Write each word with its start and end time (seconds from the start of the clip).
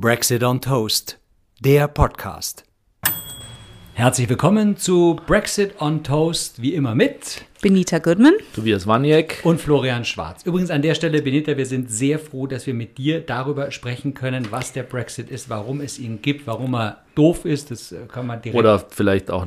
Brexit 0.00 0.44
on 0.44 0.60
Toast, 0.60 1.18
der 1.58 1.88
Podcast. 1.88 2.62
Herzlich 3.94 4.28
willkommen 4.28 4.76
zu 4.76 5.18
Brexit 5.26 5.80
on 5.80 6.04
Toast, 6.04 6.62
wie 6.62 6.74
immer 6.74 6.94
mit 6.94 7.44
Benita 7.62 7.98
Goodman, 7.98 8.34
Tobias 8.54 8.86
Waniek 8.86 9.40
und 9.42 9.60
Florian 9.60 10.04
Schwarz. 10.04 10.44
Übrigens 10.46 10.70
an 10.70 10.82
der 10.82 10.94
Stelle, 10.94 11.20
Benita, 11.20 11.56
wir 11.56 11.66
sind 11.66 11.90
sehr 11.90 12.20
froh, 12.20 12.46
dass 12.46 12.68
wir 12.68 12.74
mit 12.74 12.96
dir 12.96 13.20
darüber 13.22 13.72
sprechen 13.72 14.14
können, 14.14 14.52
was 14.52 14.72
der 14.72 14.84
Brexit 14.84 15.30
ist, 15.30 15.50
warum 15.50 15.80
es 15.80 15.98
ihn 15.98 16.22
gibt, 16.22 16.46
warum 16.46 16.76
er 16.76 17.02
doof 17.18 17.44
ist. 17.44 17.70
Das 17.70 17.92
äh, 17.92 18.06
kann 18.06 18.26
man 18.26 18.40
direkt. 18.40 18.58
Oder 18.58 18.78
vielleicht 18.78 19.30
auch 19.30 19.46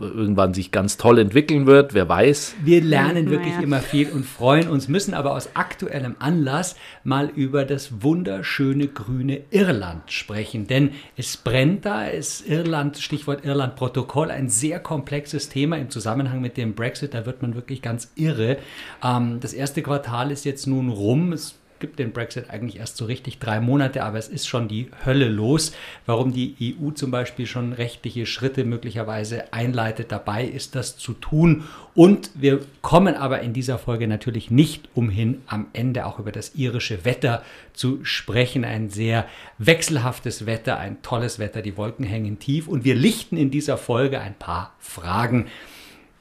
irgendwann 0.00 0.54
sich 0.54 0.70
ganz 0.70 0.96
toll 0.96 1.18
entwickeln 1.18 1.66
wird, 1.66 1.94
wer 1.94 2.08
weiß. 2.08 2.54
Wir 2.64 2.80
lernen 2.80 3.30
wirklich 3.30 3.52
naja. 3.52 3.64
immer 3.64 3.80
viel 3.80 4.10
und 4.10 4.24
freuen 4.24 4.68
uns, 4.68 4.88
müssen 4.88 5.14
aber 5.14 5.32
aus 5.32 5.50
aktuellem 5.54 6.16
Anlass 6.18 6.76
mal 7.02 7.28
über 7.28 7.64
das 7.64 8.02
wunderschöne 8.02 8.88
grüne 8.88 9.42
Irland 9.50 10.10
sprechen. 10.10 10.66
Denn 10.66 10.90
es 11.16 11.36
brennt 11.36 11.84
da, 11.84 12.06
ist 12.06 12.48
Irland, 12.48 12.98
Stichwort 12.98 13.44
Irland-Protokoll, 13.44 14.30
ein 14.30 14.48
sehr 14.48 14.80
komplexes 14.80 15.48
Thema 15.48 15.76
im 15.76 15.90
Zusammenhang 15.90 16.40
mit 16.40 16.56
dem 16.56 16.74
Brexit. 16.74 17.14
Da 17.14 17.26
wird 17.26 17.42
man 17.42 17.54
wirklich 17.54 17.82
ganz 17.82 18.10
irre. 18.16 18.58
Ähm, 19.02 19.38
das 19.40 19.52
erste 19.52 19.82
Quartal 19.82 20.30
ist 20.30 20.44
jetzt 20.44 20.66
nun 20.66 20.88
rum. 20.88 21.32
Es 21.32 21.58
gibt 21.84 21.98
den 21.98 22.12
Brexit 22.12 22.48
eigentlich 22.48 22.78
erst 22.78 22.96
so 22.96 23.04
richtig 23.04 23.40
drei 23.40 23.60
Monate, 23.60 24.04
aber 24.04 24.16
es 24.16 24.28
ist 24.28 24.48
schon 24.48 24.68
die 24.68 24.88
Hölle 25.04 25.28
los. 25.28 25.72
Warum 26.06 26.32
die 26.32 26.56
EU 26.80 26.92
zum 26.92 27.10
Beispiel 27.10 27.44
schon 27.44 27.74
rechtliche 27.74 28.24
Schritte 28.24 28.64
möglicherweise 28.64 29.52
einleitet, 29.52 30.10
dabei 30.10 30.46
ist 30.46 30.76
das 30.76 30.96
zu 30.96 31.12
tun. 31.12 31.64
Und 31.94 32.30
wir 32.34 32.60
kommen 32.80 33.16
aber 33.16 33.42
in 33.42 33.52
dieser 33.52 33.76
Folge 33.76 34.08
natürlich 34.08 34.50
nicht 34.50 34.88
umhin, 34.94 35.42
am 35.46 35.66
Ende 35.74 36.06
auch 36.06 36.18
über 36.18 36.32
das 36.32 36.54
irische 36.54 37.04
Wetter 37.04 37.42
zu 37.74 38.02
sprechen. 38.02 38.64
Ein 38.64 38.88
sehr 38.88 39.26
wechselhaftes 39.58 40.46
Wetter, 40.46 40.78
ein 40.78 41.02
tolles 41.02 41.38
Wetter, 41.38 41.60
die 41.60 41.76
Wolken 41.76 42.06
hängen 42.06 42.38
tief 42.38 42.66
und 42.66 42.86
wir 42.86 42.94
lichten 42.94 43.36
in 43.36 43.50
dieser 43.50 43.76
Folge 43.76 44.20
ein 44.20 44.38
paar 44.38 44.72
Fragen 44.78 45.48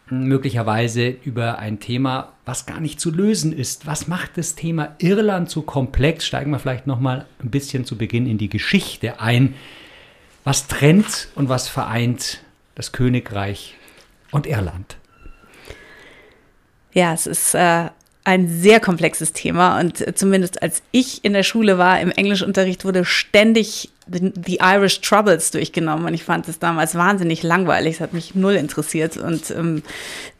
möglicherweise 0.10 1.08
über 1.08 1.60
ein 1.60 1.80
Thema, 1.80 2.34
was 2.46 2.66
gar 2.66 2.80
nicht 2.80 3.00
zu 3.00 3.12
lösen 3.12 3.54
ist. 3.54 3.88
Was 3.88 4.08
macht 4.08 4.38
das 4.38 4.56
Thema 4.56 4.96
Irland 5.00 5.50
so 5.50 5.62
komplex? 5.62 6.26
Steigen 6.26 6.52
wir 6.52 6.60
vielleicht 6.60 6.88
noch 6.88 7.00
mal 7.00 7.26
ein 7.42 7.50
bisschen 7.50 7.86
zu 7.86 7.98
Beginn 7.98 8.28
in 8.28 8.38
die 8.38 8.50
Geschichte 8.50 9.20
ein. 9.20 9.56
Was 10.44 10.68
trennt 10.68 11.30
und 11.36 11.48
was 11.48 11.70
vereint 11.70 12.42
das 12.76 12.92
Königreich 12.92 13.76
und 14.32 14.46
Irland? 14.46 14.98
Ja, 16.92 17.14
es 17.14 17.26
ist 17.26 17.56
äh, 17.56 17.90
ein 18.26 18.48
sehr 18.48 18.80
komplexes 18.80 19.34
Thema. 19.34 19.80
Und 19.80 20.06
äh, 20.06 20.16
zumindest 20.16 20.62
als 20.62 20.82
ich 20.92 21.24
in 21.26 21.34
der 21.34 21.44
Schule 21.44 21.78
war, 21.78 22.00
im 22.00 22.12
Englischunterricht 22.12 22.86
wurde 22.86 23.06
ständig 23.06 23.90
The 24.08 24.60
Irish 24.62 25.00
Troubles 25.02 25.52
durchgenommen. 25.52 26.06
Und 26.06 26.14
ich 26.14 26.24
fand 26.24 26.48
es 26.48 26.60
damals 26.60 26.96
wahnsinnig 26.96 27.42
langweilig, 27.44 27.96
es 27.96 28.02
hat 28.02 28.14
mich 28.14 28.36
null 28.36 28.54
interessiert. 28.54 29.18
Und 29.18 29.50
ähm, 29.52 29.84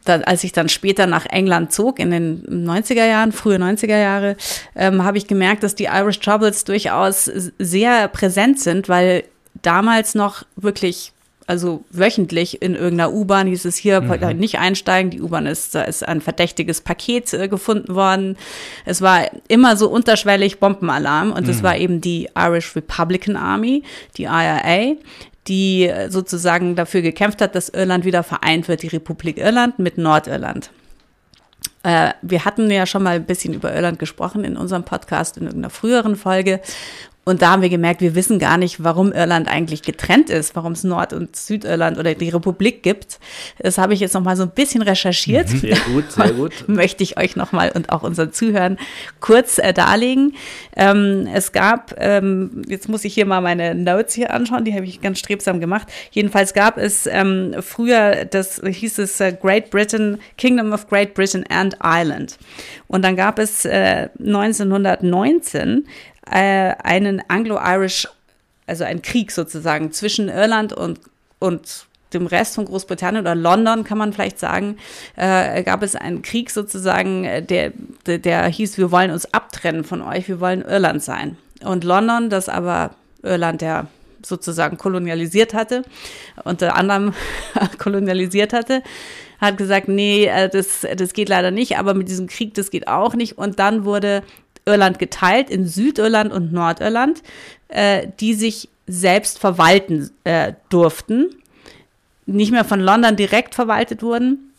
dann, 0.04 0.22
als 0.24 0.44
ich 0.44 0.52
dann 0.52 0.68
später 0.68 1.06
nach 1.06 1.26
England 1.26 1.72
zog, 1.72 1.98
in 1.98 2.10
den 2.10 2.66
90er 2.66 3.06
Jahren, 3.06 3.32
frühe 3.32 3.56
90er 3.56 3.98
Jahre, 3.98 4.36
ähm, 4.76 5.02
habe 5.04 5.18
ich 5.18 5.26
gemerkt, 5.26 5.62
dass 5.62 5.74
die 5.74 5.84
Irish 5.84 6.20
Troubles 6.20 6.64
durchaus 6.64 7.24
sehr 7.58 8.08
präsent 8.08 8.60
sind, 8.60 8.88
weil 8.88 9.24
damals 9.62 10.14
noch 10.14 10.44
wirklich 10.56 11.13
also 11.46 11.84
wöchentlich 11.90 12.62
in 12.62 12.74
irgendeiner 12.74 13.12
U-Bahn 13.12 13.46
hieß 13.46 13.64
es 13.64 13.76
hier 13.76 14.00
mhm. 14.00 14.38
nicht 14.38 14.58
einsteigen. 14.58 15.10
Die 15.10 15.20
U-Bahn 15.20 15.46
ist, 15.46 15.74
da 15.74 15.82
ist 15.82 16.06
ein 16.06 16.20
verdächtiges 16.20 16.80
Paket 16.80 17.32
äh, 17.32 17.48
gefunden 17.48 17.94
worden. 17.94 18.36
Es 18.84 19.02
war 19.02 19.30
immer 19.48 19.76
so 19.76 19.88
unterschwellig 19.88 20.60
Bombenalarm 20.60 21.32
und 21.32 21.48
es 21.48 21.58
mhm. 21.58 21.62
war 21.62 21.76
eben 21.76 22.00
die 22.00 22.28
Irish 22.36 22.74
Republican 22.76 23.36
Army, 23.36 23.82
die 24.16 24.24
IRA, 24.24 24.94
die 25.48 25.92
sozusagen 26.08 26.74
dafür 26.74 27.02
gekämpft 27.02 27.42
hat, 27.42 27.54
dass 27.54 27.68
Irland 27.68 28.04
wieder 28.04 28.22
vereint 28.22 28.68
wird, 28.68 28.82
die 28.82 28.88
Republik 28.88 29.36
Irland 29.36 29.78
mit 29.78 29.98
Nordirland. 29.98 30.70
Äh, 31.84 32.14
wir 32.22 32.44
hatten 32.46 32.70
ja 32.70 32.86
schon 32.86 33.02
mal 33.02 33.16
ein 33.16 33.26
bisschen 33.26 33.52
über 33.52 33.72
Irland 33.74 33.98
gesprochen 33.98 34.42
in 34.42 34.56
unserem 34.56 34.84
Podcast 34.84 35.36
in 35.36 35.44
irgendeiner 35.44 35.70
früheren 35.70 36.16
Folge. 36.16 36.60
Und 37.24 37.42
da 37.42 37.52
haben 37.52 37.62
wir 37.62 37.70
gemerkt, 37.70 38.00
wir 38.00 38.14
wissen 38.14 38.38
gar 38.38 38.58
nicht, 38.58 38.84
warum 38.84 39.12
Irland 39.12 39.48
eigentlich 39.48 39.82
getrennt 39.82 40.30
ist, 40.30 40.54
warum 40.54 40.72
es 40.72 40.84
Nord- 40.84 41.12
und 41.12 41.34
Südirland 41.36 41.98
oder 41.98 42.14
die 42.14 42.28
Republik 42.28 42.82
gibt. 42.82 43.18
Das 43.58 43.78
habe 43.78 43.94
ich 43.94 44.00
jetzt 44.00 44.14
noch 44.14 44.22
mal 44.22 44.36
so 44.36 44.42
ein 44.42 44.50
bisschen 44.50 44.82
recherchiert. 44.82 45.50
Mhm. 45.50 45.58
Sehr 45.58 45.76
gut, 45.92 46.12
sehr 46.12 46.32
gut. 46.34 46.52
Möchte 46.66 47.02
ich 47.02 47.18
euch 47.18 47.36
noch 47.36 47.52
mal 47.52 47.72
und 47.74 47.90
auch 47.90 48.02
unseren 48.02 48.32
Zuhörern 48.32 48.78
kurz 49.20 49.58
äh, 49.58 49.72
darlegen. 49.72 50.34
Ähm, 50.76 51.26
es 51.32 51.52
gab, 51.52 51.94
ähm, 51.98 52.62
jetzt 52.68 52.88
muss 52.88 53.04
ich 53.04 53.14
hier 53.14 53.26
mal 53.26 53.40
meine 53.40 53.74
Notes 53.74 54.14
hier 54.14 54.32
anschauen, 54.32 54.64
die 54.64 54.74
habe 54.74 54.84
ich 54.84 55.00
ganz 55.00 55.18
strebsam 55.18 55.60
gemacht. 55.60 55.88
Jedenfalls 56.10 56.52
gab 56.52 56.76
es 56.76 57.06
ähm, 57.06 57.54
früher, 57.60 58.24
das 58.26 58.60
hieß 58.64 58.98
es 58.98 59.20
äh, 59.20 59.32
Great 59.32 59.70
Britain, 59.70 60.18
Kingdom 60.36 60.72
of 60.72 60.88
Great 60.88 61.14
Britain 61.14 61.44
and 61.48 61.76
Ireland. 61.82 62.38
Und 62.86 63.02
dann 63.02 63.16
gab 63.16 63.38
es 63.38 63.64
äh, 63.64 64.08
1919 64.18 65.86
äh, 66.30 66.74
einen 66.82 67.22
Anglo-Irish, 67.28 68.08
also 68.66 68.84
einen 68.84 69.02
Krieg 69.02 69.30
sozusagen 69.30 69.92
zwischen 69.92 70.28
Irland 70.28 70.72
und, 70.72 71.00
und 71.38 71.86
dem 72.14 72.26
Rest 72.26 72.54
von 72.54 72.64
Großbritannien 72.64 73.22
oder 73.22 73.34
London, 73.34 73.84
kann 73.84 73.98
man 73.98 74.12
vielleicht 74.12 74.38
sagen, 74.38 74.78
äh, 75.16 75.62
gab 75.62 75.82
es 75.82 75.96
einen 75.96 76.22
Krieg 76.22 76.50
sozusagen, 76.50 77.24
äh, 77.24 77.42
der, 77.42 77.72
der, 78.06 78.18
der 78.18 78.46
hieß, 78.46 78.78
wir 78.78 78.90
wollen 78.90 79.10
uns 79.10 79.32
abtrennen 79.34 79.84
von 79.84 80.00
euch, 80.00 80.28
wir 80.28 80.40
wollen 80.40 80.62
Irland 80.62 81.02
sein. 81.02 81.36
Und 81.62 81.84
London, 81.84 82.30
das 82.30 82.48
aber 82.48 82.90
Irland 83.22 83.62
ja 83.62 83.88
sozusagen 84.22 84.78
kolonialisiert 84.78 85.52
hatte, 85.52 85.82
unter 86.44 86.76
anderem 86.76 87.12
kolonialisiert 87.78 88.52
hatte, 88.52 88.82
hat 89.40 89.58
gesagt, 89.58 89.88
nee, 89.88 90.26
äh, 90.26 90.48
das, 90.48 90.86
das 90.96 91.12
geht 91.12 91.28
leider 91.28 91.50
nicht, 91.50 91.78
aber 91.78 91.94
mit 91.94 92.08
diesem 92.08 92.28
Krieg, 92.28 92.54
das 92.54 92.70
geht 92.70 92.88
auch 92.88 93.14
nicht. 93.14 93.36
Und 93.36 93.58
dann 93.58 93.84
wurde 93.84 94.22
Irland 94.66 94.98
geteilt 94.98 95.50
in 95.50 95.66
Südirland 95.66 96.32
und 96.32 96.52
Nordirland, 96.52 97.22
äh, 97.68 98.08
die 98.20 98.34
sich 98.34 98.68
selbst 98.86 99.38
verwalten 99.38 100.10
äh, 100.24 100.54
durften, 100.68 101.30
nicht 102.26 102.52
mehr 102.52 102.64
von 102.64 102.80
London 102.80 103.16
direkt 103.16 103.54
verwaltet 103.54 104.02
wurden, 104.02 104.52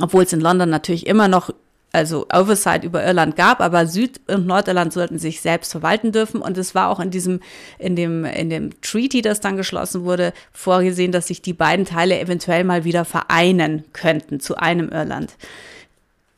obwohl 0.00 0.24
es 0.24 0.32
in 0.32 0.40
London 0.40 0.70
natürlich 0.70 1.06
immer 1.06 1.28
noch 1.28 1.50
also 1.92 2.26
Oversight 2.30 2.84
über 2.84 3.04
Irland 3.04 3.36
gab, 3.36 3.60
aber 3.60 3.86
Süd- 3.86 4.20
und 4.26 4.46
Nordirland 4.46 4.92
sollten 4.92 5.18
sich 5.18 5.40
selbst 5.40 5.72
verwalten 5.72 6.12
dürfen. 6.12 6.42
Und 6.42 6.58
es 6.58 6.74
war 6.74 6.90
auch 6.90 7.00
in 7.00 7.10
diesem, 7.10 7.40
in 7.78 7.96
dem, 7.96 8.26
in 8.26 8.50
dem 8.50 8.78
Treaty, 8.82 9.22
das 9.22 9.40
dann 9.40 9.56
geschlossen 9.56 10.04
wurde, 10.04 10.34
vorgesehen, 10.52 11.10
dass 11.10 11.28
sich 11.28 11.40
die 11.40 11.54
beiden 11.54 11.86
Teile 11.86 12.20
eventuell 12.20 12.64
mal 12.64 12.84
wieder 12.84 13.06
vereinen 13.06 13.84
könnten 13.94 14.40
zu 14.40 14.56
einem 14.56 14.90
Irland. 14.90 15.36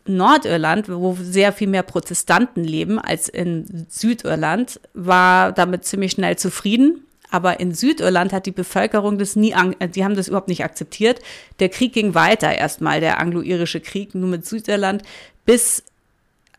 Nordirland, 0.08 0.88
wo 0.88 1.16
sehr 1.20 1.52
viel 1.52 1.68
mehr 1.68 1.82
Protestanten 1.82 2.64
leben 2.64 2.98
als 2.98 3.28
in 3.28 3.86
Südirland, 3.88 4.80
war 4.94 5.52
damit 5.52 5.84
ziemlich 5.84 6.12
schnell 6.12 6.36
zufrieden. 6.36 7.04
Aber 7.30 7.60
in 7.60 7.74
Südirland 7.74 8.32
hat 8.32 8.46
die 8.46 8.52
Bevölkerung 8.52 9.18
das 9.18 9.36
nie, 9.36 9.54
die 9.94 10.04
haben 10.04 10.16
das 10.16 10.28
überhaupt 10.28 10.48
nicht 10.48 10.64
akzeptiert. 10.64 11.20
Der 11.60 11.68
Krieg 11.68 11.92
ging 11.92 12.14
weiter 12.14 12.52
erstmal, 12.54 13.00
der 13.00 13.20
anglo-irische 13.20 13.80
Krieg, 13.80 14.14
nur 14.14 14.30
mit 14.30 14.46
Südirland, 14.46 15.02
bis 15.44 15.82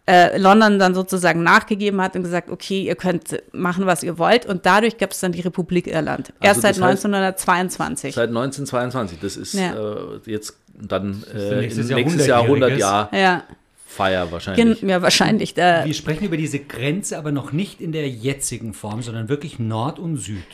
äh, 0.09 0.39
London 0.39 0.79
dann 0.79 0.95
sozusagen 0.95 1.43
nachgegeben 1.43 2.01
hat 2.01 2.15
und 2.15 2.23
gesagt, 2.23 2.49
okay, 2.49 2.81
ihr 2.81 2.95
könnt 2.95 3.43
machen, 3.51 3.85
was 3.85 4.01
ihr 4.01 4.17
wollt. 4.17 4.45
Und 4.47 4.65
dadurch 4.65 4.97
gab 4.97 5.11
es 5.11 5.19
dann 5.19 5.31
die 5.31 5.41
Republik 5.41 5.85
Irland. 5.85 6.33
Erst 6.41 6.65
also 6.65 6.81
seit 6.81 6.89
1922. 6.89 8.15
Seit 8.15 8.29
1922. 8.29 9.19
Das 9.19 9.37
ist 9.37 9.53
ja. 9.53 9.73
äh, 9.73 10.19
jetzt 10.25 10.57
dann 10.81 11.23
äh, 11.33 11.61
nächstes, 11.61 11.89
nächstes 11.89 12.27
Jahr 12.27 12.43
100 12.43 12.77
Jahre. 12.77 13.17
Ja. 13.17 13.43
Feier 13.85 14.31
wahrscheinlich. 14.31 14.81
Ja, 14.81 15.01
wahrscheinlich. 15.01 15.55
Da. 15.55 15.83
Wir 15.83 15.93
sprechen 15.93 16.25
über 16.25 16.37
diese 16.37 16.59
Grenze, 16.59 17.17
aber 17.17 17.31
noch 17.31 17.51
nicht 17.51 17.81
in 17.81 17.91
der 17.91 18.07
jetzigen 18.07 18.73
Form, 18.73 19.01
sondern 19.01 19.29
wirklich 19.29 19.57
Nord 19.57 19.97
und 19.97 20.17
Süd. 20.17 20.45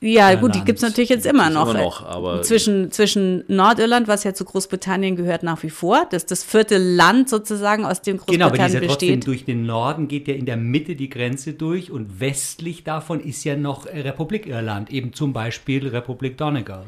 Ja, 0.00 0.34
gut, 0.34 0.54
die 0.54 0.64
gibt 0.64 0.80
es 0.80 0.82
natürlich 0.82 1.08
jetzt 1.08 1.24
immer 1.24 1.48
noch. 1.48 1.70
Immer 1.70 1.80
noch 1.82 2.04
aber 2.04 2.42
zwischen, 2.42 2.90
zwischen 2.90 3.42
Nordirland, 3.48 4.06
was 4.06 4.22
ja 4.22 4.34
zu 4.34 4.44
Großbritannien 4.44 5.16
gehört, 5.16 5.42
nach 5.42 5.62
wie 5.62 5.70
vor. 5.70 6.06
Das 6.10 6.24
ist 6.24 6.30
das 6.30 6.44
vierte 6.44 6.76
Land 6.76 7.30
sozusagen, 7.30 7.86
aus 7.86 8.02
dem 8.02 8.18
Großbritannien 8.18 8.52
genau, 8.52 8.62
aber 8.62 8.70
diese 8.70 8.86
trotzdem 8.86 9.08
besteht. 9.20 9.26
durch 9.26 9.44
den 9.46 9.64
Norden 9.64 10.06
geht 10.06 10.28
ja 10.28 10.34
in 10.34 10.44
der 10.44 10.58
Mitte 10.58 10.94
die 10.94 11.08
Grenze 11.08 11.54
durch 11.54 11.90
und 11.90 12.20
westlich 12.20 12.84
davon 12.84 13.20
ist 13.20 13.44
ja 13.44 13.56
noch 13.56 13.86
Republik 13.86 14.46
Irland, 14.46 14.90
eben 14.90 15.14
zum 15.14 15.32
Beispiel 15.32 15.88
Republik 15.88 16.36
Donegal. 16.36 16.84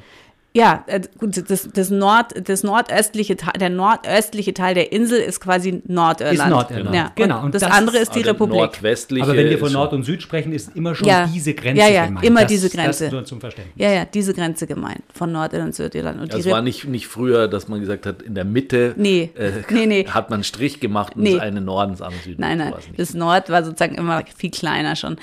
Ja, 0.57 0.85
äh, 0.87 1.03
gut, 1.19 1.51
das, 1.51 1.69
das, 1.71 1.91
Nord, 1.91 2.49
das 2.49 2.63
nordöstliche 2.63 3.37
Teil, 3.37 3.53
der 3.61 3.69
nordöstliche 3.69 4.55
Teil 4.55 4.75
der 4.75 4.91
Insel 4.91 5.21
ist 5.21 5.41
quasi 5.41 5.83
Nordirland. 5.87 6.39
Ist 6.39 6.49
Nordirland, 6.49 6.97
ja. 6.97 7.13
genau. 7.15 7.43
Und 7.43 7.55
das, 7.55 7.61
das, 7.61 7.71
andere 7.71 7.99
ist 7.99 8.15
die 8.15 8.21
also 8.21 8.31
Republik. 8.31 8.57
Nordwestliche 8.57 9.25
Aber 9.25 9.37
wenn 9.37 9.51
wir 9.51 9.59
von 9.59 9.71
Nord 9.71 9.93
und 9.93 10.05
Süd 10.05 10.23
sprechen, 10.23 10.53
ist 10.53 10.75
immer 10.75 10.95
schon 10.95 11.09
ja. 11.09 11.27
diese 11.27 11.53
Grenze 11.53 11.83
ja, 11.83 11.89
ja, 11.89 12.07
gemeint. 12.07 12.25
immer 12.25 12.41
das, 12.41 12.49
diese 12.49 12.71
Grenze. 12.71 13.05
Das 13.05 13.13
nur 13.13 13.25
zum 13.27 13.41
Verständnis. 13.41 13.75
Ja, 13.77 13.93
ja, 13.93 14.07
diese 14.07 14.33
Grenze 14.33 14.67
gemeint 14.67 15.03
von 15.13 15.31
Nordirland 15.31 15.69
und 15.69 15.75
Südirland. 15.75 16.21
Und 16.21 16.33
das 16.33 16.47
war 16.47 16.63
nicht, 16.63 16.87
nicht 16.87 17.07
früher, 17.07 17.49
dass 17.49 17.69
man 17.69 17.81
gesagt 17.81 18.07
hat, 18.07 18.23
in 18.23 18.35
der 18.35 18.47
Mitte 18.47 18.95
nee. 18.97 19.31
Äh, 19.37 19.51
nee, 19.71 19.85
nee. 19.85 20.07
hat 20.07 20.31
man 20.31 20.39
einen 20.39 20.45
Strich 20.45 20.81
gemacht 20.81 21.17
und 21.17 21.25
nee. 21.25 21.35
das 21.35 21.43
eine 21.43 21.61
Nordens, 21.61 22.01
andere 22.01 22.23
Süden. 22.23 22.41
Nein, 22.41 22.57
nein, 22.57 22.73
das 22.97 23.13
Nord 23.13 23.51
war 23.51 23.63
sozusagen 23.63 23.95
immer 23.95 24.23
viel 24.35 24.51
kleiner 24.51 24.97
schon. 24.97 25.17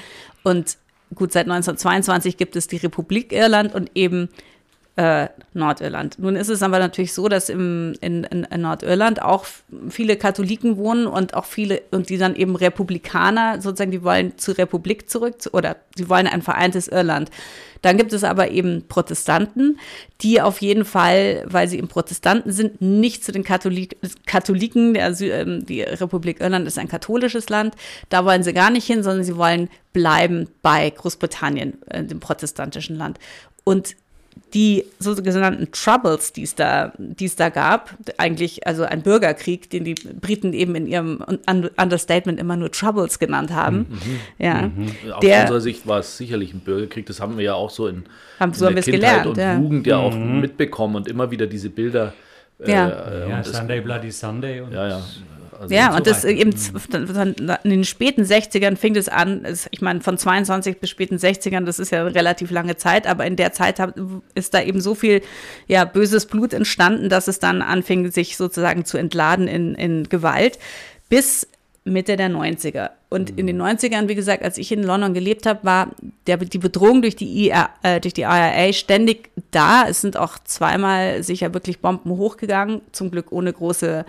Und 0.44 0.78
gut, 1.16 1.32
seit 1.32 1.46
1922 1.46 2.38
gibt 2.38 2.56
es 2.56 2.68
die 2.68 2.78
Republik 2.78 3.32
Irland 3.32 3.74
und 3.74 3.90
eben 3.96 4.30
äh, 4.96 5.28
Nordirland. 5.54 6.20
Nun 6.20 6.36
ist 6.36 6.50
es 6.50 6.62
aber 6.62 6.78
natürlich 6.78 7.14
so, 7.14 7.28
dass 7.28 7.50
im, 7.50 7.94
in, 8.00 8.26
in, 8.26 8.44
in, 8.44 8.62
Nordirland 8.62 9.22
auch 9.24 9.46
viele 9.90 10.18
Katholiken 10.18 10.78
wohnen 10.78 11.08
und 11.08 11.34
auch 11.34 11.46
viele, 11.46 11.82
und 11.90 12.10
die 12.10 12.20
dann 12.20 12.36
eben 12.36 12.56
Republikaner, 12.56 13.60
sozusagen, 13.60 13.90
die 13.90 14.04
wollen 14.04 14.38
zur 14.38 14.58
Republik 14.58 15.10
zurück 15.10 15.36
oder 15.52 15.78
sie 15.96 16.10
wollen 16.10 16.28
ein 16.28 16.44
vereintes 16.44 16.88
Irland. 16.88 17.32
Dann 17.82 17.98
gibt 17.98 18.14
es 18.14 18.24
aber 18.24 18.52
eben 18.52 18.88
Protestanten, 18.88 19.80
die 20.22 20.40
auf 20.42 20.62
jeden 20.62 20.86
Fall, 20.86 21.44
weil 21.48 21.68
sie 21.68 21.80
eben 21.80 21.88
Protestanten 21.88 22.52
sind, 22.52 22.80
nicht 22.80 23.26
zu 23.26 23.32
den 23.32 23.44
Katholik 23.44 23.98
Katholiken, 24.28 24.94
der, 24.94 25.20
ähm, 25.22 25.66
die 25.66 25.82
Republik 25.82 26.40
Irland 26.40 26.68
ist 26.68 26.78
ein 26.78 26.88
katholisches 26.88 27.50
Land, 27.50 27.76
da 28.10 28.26
wollen 28.26 28.44
sie 28.44 28.54
gar 28.54 28.70
nicht 28.70 28.86
hin, 28.86 29.02
sondern 29.02 29.24
sie 29.24 29.36
wollen 29.36 29.70
bleiben 29.92 30.50
bei 30.62 30.90
Großbritannien, 30.92 31.82
äh, 31.90 32.04
dem 32.04 32.20
protestantischen 32.20 32.96
Land. 32.96 33.18
Und 33.64 33.96
die 34.54 34.86
sogenannten 35.00 35.72
Troubles, 35.72 36.34
die 36.34 36.44
es 36.44 36.56
da, 36.56 36.94
die 36.98 37.26
es 37.26 37.36
da 37.36 37.50
gab, 37.50 37.92
eigentlich 38.18 38.68
also 38.68 38.84
ein 38.84 39.02
Bürgerkrieg, 39.02 39.70
den 39.70 39.84
die 39.84 39.96
Briten 39.96 40.54
eben 40.54 40.76
in 40.76 40.88
ihrem 40.88 41.24
Understatement 41.78 42.40
immer 42.40 42.56
nur 42.56 42.72
Troubles 42.72 43.20
genannt 43.20 43.52
haben. 43.52 43.78
Mhm. 43.78 43.96
mhm. 43.96 44.20
Ja, 44.38 44.62
mhm. 44.62 44.92
Aus 45.14 45.20
der, 45.22 45.42
unserer 45.42 45.62
Sicht 45.62 45.88
war 45.88 46.00
es 46.00 46.18
sicherlich 46.18 46.54
ein 46.54 46.60
Bürgerkrieg. 46.60 47.06
Das 47.06 47.20
haben 47.20 47.38
wir 47.38 47.44
ja 47.44 47.54
auch 47.56 47.70
so 47.70 47.88
in, 47.88 48.04
haben, 48.40 48.54
so 48.54 48.68
in 48.68 48.76
der 48.76 48.84
Kindheit 48.84 49.24
gelernt, 49.24 49.28
und 49.28 49.38
ja. 49.38 49.58
Jugend 49.58 49.88
ja 49.88 49.98
auch 49.98 50.16
mhm. 50.16 50.42
mitbekommen 50.42 50.96
und 50.96 51.08
immer 51.08 51.32
wieder 51.32 51.48
diese 51.48 51.70
Bilder. 51.70 52.14
Ja, 52.66 52.88
äh, 52.90 53.30
ja 53.30 53.44
Sunday 53.44 53.82
Bloody 53.82 54.12
Sunday. 54.12 54.62
Und 54.62 54.72
ja, 54.74 54.88
ja. 54.88 55.02
Also 55.64 55.74
ja, 55.74 55.96
und 55.96 56.06
das 56.06 56.26
eben 56.26 56.54
in 57.64 57.70
den 57.70 57.84
späten 57.86 58.24
60ern 58.24 58.76
fing 58.76 58.96
es 58.96 59.08
an, 59.08 59.46
ich 59.72 59.82
meine, 59.82 60.02
von 60.02 60.18
22 60.18 60.80
bis 60.80 60.90
späten 60.90 61.16
60ern, 61.16 61.66
das 61.66 61.80
ist 61.80 61.92
ja 61.92 62.02
eine 62.02 62.14
relativ 62.14 62.52
lange 62.52 62.76
Zeit, 62.76 63.08
aber 63.08 63.26
in 63.26 63.36
der 63.36 63.54
Zeit 63.54 63.82
ist 64.36 64.54
da 64.54 64.62
eben 64.62 64.82
so 64.82 64.94
viel 64.94 65.22
ja, 65.68 65.86
böses 65.86 66.26
Blut 66.26 66.54
entstanden, 66.54 67.10
dass 67.10 67.28
es 67.28 67.40
dann 67.40 67.62
anfing, 67.62 68.12
sich 68.12 68.36
sozusagen 68.36 68.84
zu 68.86 68.98
entladen 68.98 69.48
in, 69.48 69.74
in 69.76 70.10
Gewalt, 70.10 70.60
bis 71.10 71.48
Mitte 71.86 72.18
der 72.18 72.30
90er. 72.30 72.90
Und 73.14 73.38
in 73.38 73.46
den 73.46 73.62
90ern, 73.62 74.08
wie 74.08 74.16
gesagt, 74.16 74.42
als 74.42 74.58
ich 74.58 74.72
in 74.72 74.82
London 74.82 75.14
gelebt 75.14 75.46
habe, 75.46 75.64
war 75.64 75.92
der, 76.26 76.38
die 76.38 76.58
Bedrohung 76.58 77.04
durch 77.04 77.16
die, 77.16 77.46
IR, 77.46 77.70
äh, 77.84 78.00
durch 78.00 78.16
die 78.16 78.22
IRA 78.22 78.74
ständig 78.74 79.30
da. 79.52 79.86
Es 79.88 80.02
sind 80.02 80.18
auch 80.18 80.40
zweimal 80.40 81.22
sicher 81.22 81.54
wirklich 81.54 81.80
Bomben 81.80 82.10
hochgegangen, 82.10 82.82
zum 82.92 83.12
Glück 83.12 83.32
ohne 83.32 83.54
große, 83.54 84.04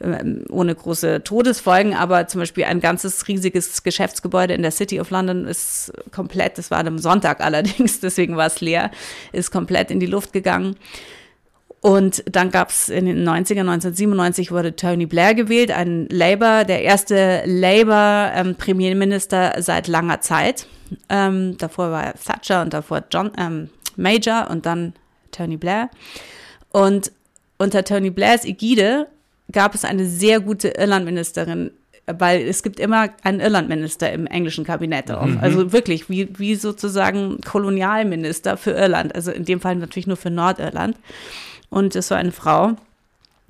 äh, 0.00 0.24
ohne 0.50 0.74
große 0.74 1.24
Todesfolgen, 1.24 1.94
aber 1.94 2.26
zum 2.26 2.40
Beispiel 2.40 2.64
ein 2.64 2.80
ganzes 2.80 3.28
riesiges 3.28 3.82
Geschäftsgebäude 3.82 4.52
in 4.52 4.60
der 4.60 4.72
City 4.72 5.00
of 5.00 5.08
London 5.08 5.46
ist 5.46 5.90
komplett, 6.12 6.58
das 6.58 6.70
war 6.70 6.86
am 6.86 6.98
Sonntag 6.98 7.40
allerdings, 7.44 8.00
deswegen 8.00 8.36
war 8.36 8.48
es 8.48 8.60
leer, 8.60 8.90
ist 9.32 9.50
komplett 9.50 9.90
in 9.90 10.00
die 10.00 10.06
Luft 10.06 10.34
gegangen. 10.34 10.76
Und 11.82 12.22
dann 12.30 12.50
gab 12.50 12.68
es 12.68 12.90
in 12.90 13.06
den 13.06 13.26
90er, 13.26 13.60
1997 13.60 14.52
wurde 14.52 14.76
Tony 14.76 15.06
Blair 15.06 15.34
gewählt, 15.34 15.70
ein 15.70 16.06
Labour, 16.10 16.64
der 16.64 16.82
erste 16.82 17.42
Labour-Premierminister 17.46 19.56
ähm, 19.56 19.62
seit 19.62 19.88
langer 19.88 20.20
Zeit. 20.20 20.66
Ähm, 21.08 21.56
davor 21.56 21.90
war 21.90 22.12
Thatcher 22.14 22.62
und 22.62 22.74
davor 22.74 23.04
John 23.10 23.30
ähm, 23.38 23.70
Major 23.96 24.50
und 24.50 24.66
dann 24.66 24.92
Tony 25.30 25.56
Blair. 25.56 25.88
Und 26.70 27.12
unter 27.56 27.84
Tony 27.84 28.10
Blairs 28.10 28.44
Ägide 28.44 29.06
gab 29.50 29.74
es 29.74 29.84
eine 29.84 30.06
sehr 30.06 30.40
gute 30.40 30.68
Irlandministerin, 30.68 31.70
weil 32.06 32.42
es 32.42 32.62
gibt 32.62 32.78
immer 32.78 33.08
einen 33.22 33.40
Irlandminister 33.40 34.12
im 34.12 34.26
englischen 34.26 34.64
Kabinett 34.64 35.10
auch. 35.10 35.24
Mhm. 35.24 35.38
Also 35.40 35.72
wirklich, 35.72 36.10
wie, 36.10 36.28
wie 36.38 36.56
sozusagen 36.56 37.40
Kolonialminister 37.40 38.56
für 38.56 38.72
Irland. 38.72 39.14
Also 39.14 39.30
in 39.30 39.44
dem 39.44 39.60
Fall 39.60 39.76
natürlich 39.76 40.06
nur 40.06 40.16
für 40.16 40.30
Nordirland. 40.30 40.96
Und 41.70 41.96
es 41.96 42.10
war 42.10 42.18
eine 42.18 42.32
Frau, 42.32 42.76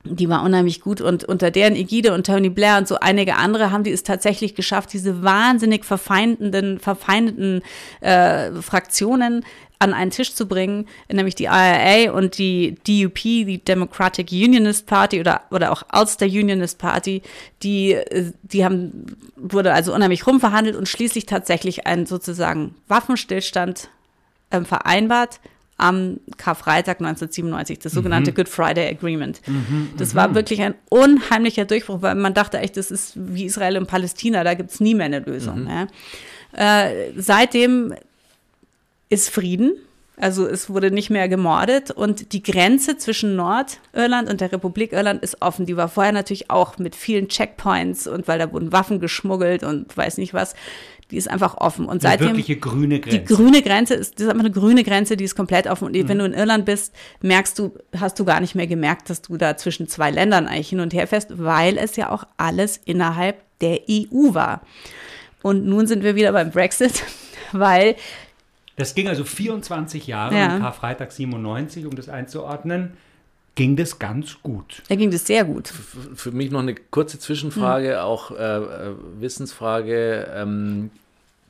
die 0.05 0.29
war 0.29 0.43
unheimlich 0.43 0.81
gut. 0.81 1.01
Und 1.01 1.25
unter 1.25 1.51
deren 1.51 1.75
Ägide 1.75 2.15
und 2.15 2.27
Tony 2.27 2.49
Blair 2.49 2.79
und 2.79 2.89
so 2.89 2.97
einige 3.01 3.37
andere 3.37 3.71
haben 3.71 3.85
die 3.85 3.91
es 3.91 4.03
tatsächlich 4.03 4.55
geschafft, 4.55 4.93
diese 4.93 5.23
wahnsinnig 5.23 5.85
verfeindenden, 5.85 6.79
verfeindeten 6.79 7.63
äh, 8.01 8.53
Fraktionen 8.63 9.45
an 9.79 9.95
einen 9.95 10.11
Tisch 10.11 10.35
zu 10.35 10.47
bringen, 10.47 10.87
nämlich 11.11 11.35
die 11.35 11.45
IRA 11.45 12.13
und 12.13 12.37
die 12.37 12.77
DUP, 12.87 13.15
die 13.23 13.65
Democratic 13.65 14.31
Unionist 14.31 14.87
Party 14.87 15.21
oder, 15.21 15.43
oder 15.51 15.73
auch 15.73 15.85
Ulster 15.95 16.27
Unionist 16.27 16.79
Party, 16.79 17.23
die, 17.63 17.97
die 18.43 18.63
haben, 18.63 19.17
wurde 19.37 19.73
also 19.73 19.95
unheimlich 19.95 20.27
rumverhandelt 20.27 20.77
und 20.77 20.87
schließlich 20.87 21.25
tatsächlich 21.25 21.87
ein 21.87 22.05
sozusagen 22.05 22.75
Waffenstillstand 22.89 23.89
äh, 24.51 24.61
vereinbart 24.61 25.41
am 25.81 26.21
Karfreitag 26.37 26.99
1997, 27.01 27.79
das 27.79 27.93
sogenannte 27.93 28.31
mhm. 28.31 28.35
Good 28.35 28.49
Friday 28.49 28.89
Agreement. 28.89 29.41
Mhm, 29.47 29.91
das 29.97 30.15
war 30.15 30.29
mhm. 30.29 30.35
wirklich 30.35 30.61
ein 30.63 30.75
unheimlicher 30.89 31.65
Durchbruch, 31.65 32.03
weil 32.03 32.15
man 32.15 32.35
dachte 32.35 32.59
echt, 32.59 32.77
das 32.77 32.91
ist 32.91 33.13
wie 33.17 33.47
Israel 33.47 33.79
und 33.79 33.87
Palästina, 33.87 34.45
da 34.45 34.55
gibt 34.55 34.71
es 34.71 34.81
nie 34.81 34.95
mehr 34.95 35.07
eine 35.07 35.21
Lösung. 35.21 35.63
Mhm. 35.63 35.69
Ja. 35.69 35.87
Äh, 36.89 37.13
seitdem 37.17 37.95
ist 39.09 39.31
Frieden. 39.31 39.75
Also 40.17 40.47
es 40.47 40.69
wurde 40.69 40.91
nicht 40.91 41.09
mehr 41.09 41.31
gemordet 41.31 41.91
und 41.91 42.35
die 42.35 42.43
Grenze 42.43 42.99
zwischen 42.99 43.37
Nordirland 43.37 44.29
und 44.29 44.43
der 44.43 44.53
Republik 44.53 44.93
Irland 44.93 45.23
ist 45.23 45.41
offen. 45.41 45.65
Die 45.65 45.79
war 45.79 45.89
vorher 45.89 46.13
natürlich 46.13 46.51
auch 46.51 46.77
mit 46.77 46.95
vielen 46.95 47.29
Checkpoints 47.29 48.07
und 48.07 48.29
weil 48.29 48.39
da 48.39 48.53
wurden 48.53 48.71
Waffen 48.71 49.01
geschmuggelt 49.01 49.63
und 49.63 49.97
weiß 49.97 50.19
nicht 50.19 50.35
was. 50.35 50.55
Die 51.11 51.17
ist 51.17 51.31
einfach 51.31 51.57
offen. 51.57 51.87
Und 51.87 52.03
seitdem. 52.03 52.29
Die 52.29 52.33
wirkliche 52.33 52.57
grüne 52.57 53.01
Grenze. 53.01 53.19
Die 53.19 53.25
grüne 53.25 53.63
Grenze 53.63 53.95
ist, 53.95 54.15
das 54.15 54.27
ist 54.27 54.31
einfach 54.31 54.45
eine 54.45 54.53
grüne 54.53 54.85
Grenze, 54.85 55.17
die 55.17 55.25
ist 55.25 55.35
komplett 55.35 55.67
offen. 55.67 55.87
Und 55.87 55.97
mhm. 55.97 56.09
wenn 56.09 56.19
du 56.19 56.25
in 56.25 56.33
Irland 56.33 56.65
bist, 56.65 56.95
merkst 57.23 57.59
du, 57.59 57.73
hast 57.99 58.19
du 58.19 58.25
gar 58.25 58.41
nicht 58.41 58.55
mehr 58.55 58.67
gemerkt, 58.67 59.11
dass 59.11 59.23
du 59.23 59.37
da 59.37 59.57
zwischen 59.57 59.89
zwei 59.89 60.11
Ländern 60.11 60.47
eigentlich 60.47 60.69
hin 60.69 60.81
und 60.81 60.95
her 60.95 61.07
fährst, 61.07 61.39
weil 61.39 61.79
es 61.79 61.97
ja 61.97 62.11
auch 62.11 62.25
alles 62.37 62.81
innerhalb 62.85 63.43
der 63.61 63.81
EU 63.89 64.35
war. 64.35 64.63
Und 65.43 65.67
nun 65.67 65.87
sind 65.87 66.03
wir 66.03 66.15
wieder 66.15 66.33
beim 66.33 66.51
Brexit, 66.51 67.03
weil 67.53 67.97
das 68.77 68.95
ging 68.95 69.09
also 69.09 69.25
24 69.25 70.07
Jahre, 70.07 70.35
ja. 70.35 70.59
Karfreitag 70.59 71.13
97, 71.13 71.85
um 71.85 71.95
das 71.95 72.09
einzuordnen 72.09 72.93
ging 73.61 73.77
das 73.77 73.99
ganz 73.99 74.43
gut. 74.43 74.83
Da 74.89 74.95
ging 74.95 75.11
das 75.11 75.27
sehr 75.27 75.45
gut. 75.45 75.69
Für, 75.69 76.17
für 76.17 76.33
mich 76.33 76.51
noch 76.51 76.61
eine 76.61 76.75
kurze 76.75 77.19
Zwischenfrage, 77.19 77.91
mhm. 77.91 77.99
auch 77.99 78.31
äh, 78.31 78.57
äh, 78.57 78.95
Wissensfrage. 79.19 80.33
Ähm, 80.35 80.91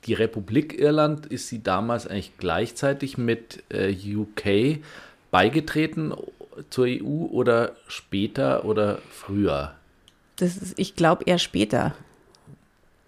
die 0.06 0.14
Republik 0.14 0.76
Irland, 0.76 1.26
ist 1.26 1.46
sie 1.46 1.62
damals 1.62 2.08
eigentlich 2.08 2.32
gleichzeitig 2.36 3.16
mit 3.16 3.62
äh, 3.68 3.94
UK 3.94 4.80
beigetreten 5.30 6.12
zur 6.70 6.86
EU 6.86 7.26
oder 7.30 7.76
später 7.86 8.64
oder 8.64 8.98
früher? 9.12 9.76
Das 10.34 10.56
ist, 10.56 10.76
ich 10.80 10.96
glaube, 10.96 11.22
eher 11.26 11.38
später 11.38 11.94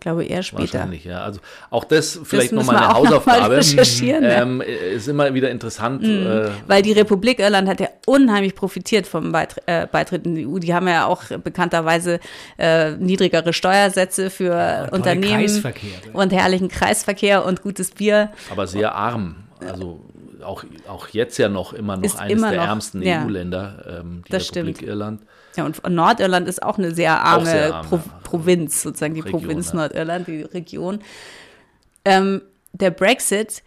glaube 0.02 0.24
eher 0.24 0.42
später. 0.42 0.74
Wahrscheinlich, 0.74 1.04
ja. 1.04 1.22
Also 1.22 1.40
auch 1.70 1.84
das 1.84 2.20
vielleicht 2.22 2.52
nochmal 2.52 2.76
eine 2.76 2.88
Hausaufgabe. 2.88 3.56
recherchieren, 3.56 4.24
ähm, 4.24 4.60
ja. 4.60 4.74
Ist 4.94 5.08
immer 5.08 5.32
wieder 5.32 5.50
interessant. 5.50 6.02
Mhm. 6.02 6.26
Äh, 6.26 6.48
Weil 6.66 6.82
die 6.82 6.92
Republik 6.92 7.38
Irland 7.38 7.68
hat 7.68 7.80
ja 7.80 7.88
unheimlich 8.06 8.54
profitiert 8.54 9.06
vom 9.06 9.32
Beitritt, 9.32 9.62
äh, 9.66 9.86
Beitritt 9.90 10.26
in 10.26 10.34
die 10.34 10.46
EU. 10.46 10.58
Die 10.58 10.74
haben 10.74 10.88
ja 10.88 11.06
auch 11.06 11.22
bekannterweise 11.42 12.20
äh, 12.58 12.92
niedrigere 12.92 13.52
Steuersätze 13.52 14.30
für 14.30 14.54
ja, 14.54 14.88
Unternehmen 14.88 15.62
und 16.12 16.32
herrlichen 16.32 16.68
Kreisverkehr 16.68 17.44
und 17.44 17.62
gutes 17.62 17.92
Bier. 17.92 18.30
Aber 18.50 18.66
sehr 18.66 18.94
arm. 18.94 19.36
Also 19.60 20.00
auch, 20.42 20.64
auch 20.88 21.08
jetzt 21.08 21.38
ja 21.38 21.48
noch 21.48 21.72
immer 21.72 21.96
noch 21.96 22.04
ist 22.04 22.18
eines 22.18 22.38
immer 22.38 22.50
der 22.50 22.60
noch, 22.60 22.68
ärmsten 22.68 23.02
ja. 23.02 23.24
EU-Länder, 23.24 24.00
ähm, 24.00 24.22
die 24.26 24.32
das 24.32 24.50
Republik 24.50 24.76
stimmt. 24.76 24.88
Irland. 24.88 25.22
Ja, 25.56 25.64
und 25.64 25.86
Nordirland 25.88 26.48
ist 26.48 26.62
auch 26.62 26.78
eine 26.78 26.94
sehr 26.94 27.20
arme, 27.20 27.46
sehr 27.46 27.74
arme 27.74 27.88
Pro 27.88 28.00
Provinz, 28.22 28.82
sozusagen 28.82 29.14
die 29.14 29.20
Region, 29.20 29.42
Provinz 29.42 29.68
ja. 29.70 29.76
Nordirland, 29.76 30.26
die 30.26 30.42
Region. 30.42 31.00
Ähm, 32.04 32.42
der 32.72 32.90
Brexit 32.90 33.62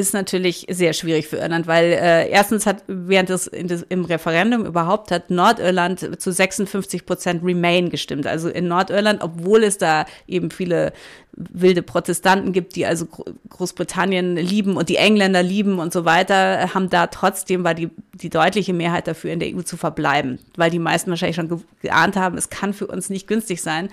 ist 0.00 0.14
natürlich 0.14 0.66
sehr 0.68 0.92
schwierig 0.92 1.28
für 1.28 1.36
Irland, 1.36 1.66
weil 1.66 1.92
äh, 1.92 2.28
erstens 2.28 2.66
hat 2.66 2.82
während 2.86 3.28
des, 3.28 3.50
des, 3.52 3.84
im 3.88 4.04
Referendum 4.04 4.66
überhaupt 4.66 5.10
hat 5.10 5.30
Nordirland 5.30 6.20
zu 6.20 6.32
56 6.32 7.06
Prozent 7.06 7.44
Remain 7.44 7.90
gestimmt. 7.90 8.26
Also 8.26 8.48
in 8.48 8.66
Nordirland, 8.66 9.22
obwohl 9.22 9.62
es 9.62 9.78
da 9.78 10.06
eben 10.26 10.50
viele 10.50 10.92
wilde 11.32 11.82
Protestanten 11.82 12.52
gibt, 12.52 12.76
die 12.76 12.86
also 12.86 13.06
Großbritannien 13.50 14.36
lieben 14.36 14.76
und 14.76 14.88
die 14.88 14.96
Engländer 14.96 15.42
lieben 15.42 15.78
und 15.78 15.92
so 15.92 16.04
weiter, 16.04 16.74
haben 16.74 16.90
da 16.90 17.06
trotzdem 17.06 17.62
war 17.62 17.74
die, 17.74 17.90
die 18.14 18.30
deutliche 18.30 18.72
Mehrheit 18.72 19.06
dafür, 19.06 19.32
in 19.32 19.40
der 19.40 19.54
EU 19.54 19.62
zu 19.62 19.76
verbleiben, 19.76 20.38
weil 20.56 20.70
die 20.70 20.78
meisten 20.78 21.10
wahrscheinlich 21.10 21.36
schon 21.36 21.62
geahnt 21.82 22.16
haben, 22.16 22.36
es 22.36 22.50
kann 22.50 22.74
für 22.74 22.86
uns 22.86 23.10
nicht 23.10 23.26
günstig 23.26 23.62
sein, 23.62 23.88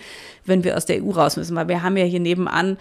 wenn 0.45 0.63
wir 0.63 0.77
aus 0.77 0.85
der 0.85 1.03
EU 1.03 1.11
raus 1.11 1.37
müssen, 1.37 1.55
weil 1.55 1.67
wir 1.67 1.83
haben 1.83 1.97
ja 1.97 2.05
hier 2.05 2.19
nebenan 2.19 2.77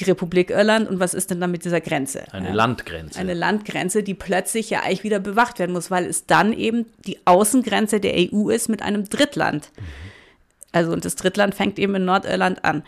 die 0.00 0.04
Republik 0.04 0.50
Irland 0.50 0.88
und 0.88 1.00
was 1.00 1.14
ist 1.14 1.30
denn 1.30 1.40
dann 1.40 1.50
mit 1.50 1.64
dieser 1.64 1.80
Grenze? 1.80 2.24
Eine 2.32 2.48
ja? 2.48 2.54
Landgrenze. 2.54 3.18
Eine 3.18 3.34
Landgrenze, 3.34 4.02
die 4.02 4.14
plötzlich 4.14 4.70
ja 4.70 4.80
eigentlich 4.80 5.04
wieder 5.04 5.20
bewacht 5.20 5.58
werden 5.58 5.72
muss, 5.72 5.90
weil 5.90 6.06
es 6.06 6.26
dann 6.26 6.52
eben 6.52 6.86
die 7.06 7.18
Außengrenze 7.26 8.00
der 8.00 8.14
EU 8.16 8.48
ist 8.48 8.68
mit 8.68 8.82
einem 8.82 9.08
Drittland. 9.08 9.70
Mhm. 9.76 9.82
Also 10.72 10.92
und 10.92 11.04
das 11.04 11.16
Drittland 11.16 11.54
fängt 11.54 11.78
eben 11.78 11.94
in 11.94 12.04
Nordirland 12.04 12.64
an. 12.64 12.82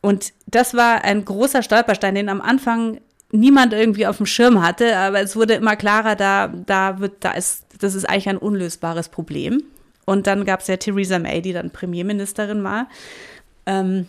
Und 0.00 0.32
das 0.46 0.74
war 0.74 1.04
ein 1.04 1.24
großer 1.24 1.62
Stolperstein, 1.62 2.14
den 2.14 2.28
am 2.28 2.40
Anfang 2.40 3.00
niemand 3.30 3.72
irgendwie 3.72 4.06
auf 4.06 4.18
dem 4.18 4.26
Schirm 4.26 4.62
hatte, 4.62 4.96
aber 4.96 5.20
es 5.20 5.36
wurde 5.36 5.54
immer 5.54 5.76
klarer, 5.76 6.16
da, 6.16 6.48
da 6.48 7.00
wird, 7.00 7.24
da 7.24 7.32
ist, 7.32 7.64
das 7.78 7.94
ist 7.94 8.04
eigentlich 8.04 8.28
ein 8.28 8.36
unlösbares 8.36 9.08
Problem. 9.08 9.62
Und 10.04 10.26
dann 10.26 10.44
gab 10.44 10.60
es 10.60 10.66
ja 10.66 10.76
Theresa 10.76 11.18
May, 11.18 11.40
die 11.40 11.52
dann 11.52 11.70
Premierministerin 11.70 12.62
war. 12.62 12.88
Ähm, 13.64 14.06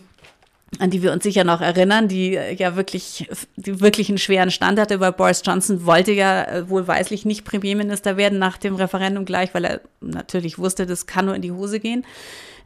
an 0.78 0.90
die 0.90 1.02
wir 1.02 1.12
uns 1.12 1.24
sicher 1.24 1.44
noch 1.44 1.60
erinnern, 1.60 2.08
die 2.08 2.36
äh, 2.36 2.54
ja 2.54 2.76
wirklich, 2.76 3.28
die 3.56 3.80
wirklich 3.80 4.08
einen 4.08 4.18
schweren 4.18 4.50
Stand 4.50 4.78
hatte, 4.78 5.00
weil 5.00 5.12
Boris 5.12 5.42
Johnson 5.44 5.86
wollte 5.86 6.12
ja 6.12 6.44
äh, 6.44 6.68
wohlweislich 6.68 7.24
nicht 7.24 7.44
Premierminister 7.44 8.16
werden 8.16 8.38
nach 8.38 8.56
dem 8.56 8.74
Referendum 8.76 9.24
gleich, 9.24 9.54
weil 9.54 9.64
er 9.64 9.80
natürlich 10.00 10.58
wusste, 10.58 10.86
das 10.86 11.06
kann 11.06 11.26
nur 11.26 11.34
in 11.34 11.42
die 11.42 11.52
Hose 11.52 11.80
gehen. 11.80 12.04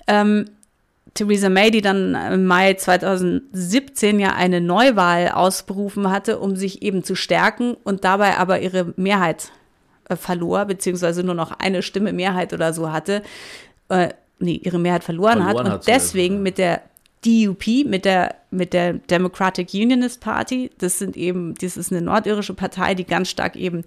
Ähm, 0.07 0.47
Theresa 1.15 1.49
May, 1.49 1.71
die 1.71 1.81
dann 1.81 2.15
im 2.15 2.47
Mai 2.47 2.75
2017 2.75 4.21
ja 4.21 4.35
eine 4.35 4.61
Neuwahl 4.61 5.29
ausberufen 5.29 6.11
hatte, 6.11 6.39
um 6.39 6.55
sich 6.55 6.83
eben 6.83 7.03
zu 7.03 7.15
stärken 7.15 7.77
und 7.83 8.05
dabei 8.05 8.37
aber 8.37 8.61
ihre 8.61 8.93
Mehrheit 8.97 9.51
äh, 10.09 10.17
verlor, 10.17 10.65
beziehungsweise 10.67 11.25
nur 11.25 11.35
noch 11.35 11.53
eine 11.59 11.83
Stimme 11.83 12.13
Mehrheit 12.13 12.53
oder 12.53 12.73
so 12.73 12.93
hatte, 12.93 13.23
äh, 13.89 14.11
nee, 14.39 14.61
ihre 14.63 14.79
Mehrheit 14.79 15.05
verloren, 15.05 15.43
verloren 15.43 15.57
hat 15.57 15.67
und 15.67 15.73
hat 15.73 15.87
deswegen 15.87 16.43
mit 16.43 16.59
der 16.59 16.83
DUP, 17.25 17.85
mit 17.85 18.05
der, 18.05 18.37
mit 18.51 18.73
der 18.73 18.95
Democratic 18.95 19.75
Unionist 19.75 20.21
Party, 20.21 20.71
das 20.79 20.99
sind 20.99 21.17
eben, 21.17 21.55
das 21.55 21.77
ist 21.77 21.93
eine 21.93 22.03
nordirische 22.03 22.55
Partei, 22.55 22.95
die 22.95 23.05
ganz 23.05 23.29
stark 23.29 23.57
eben 23.57 23.85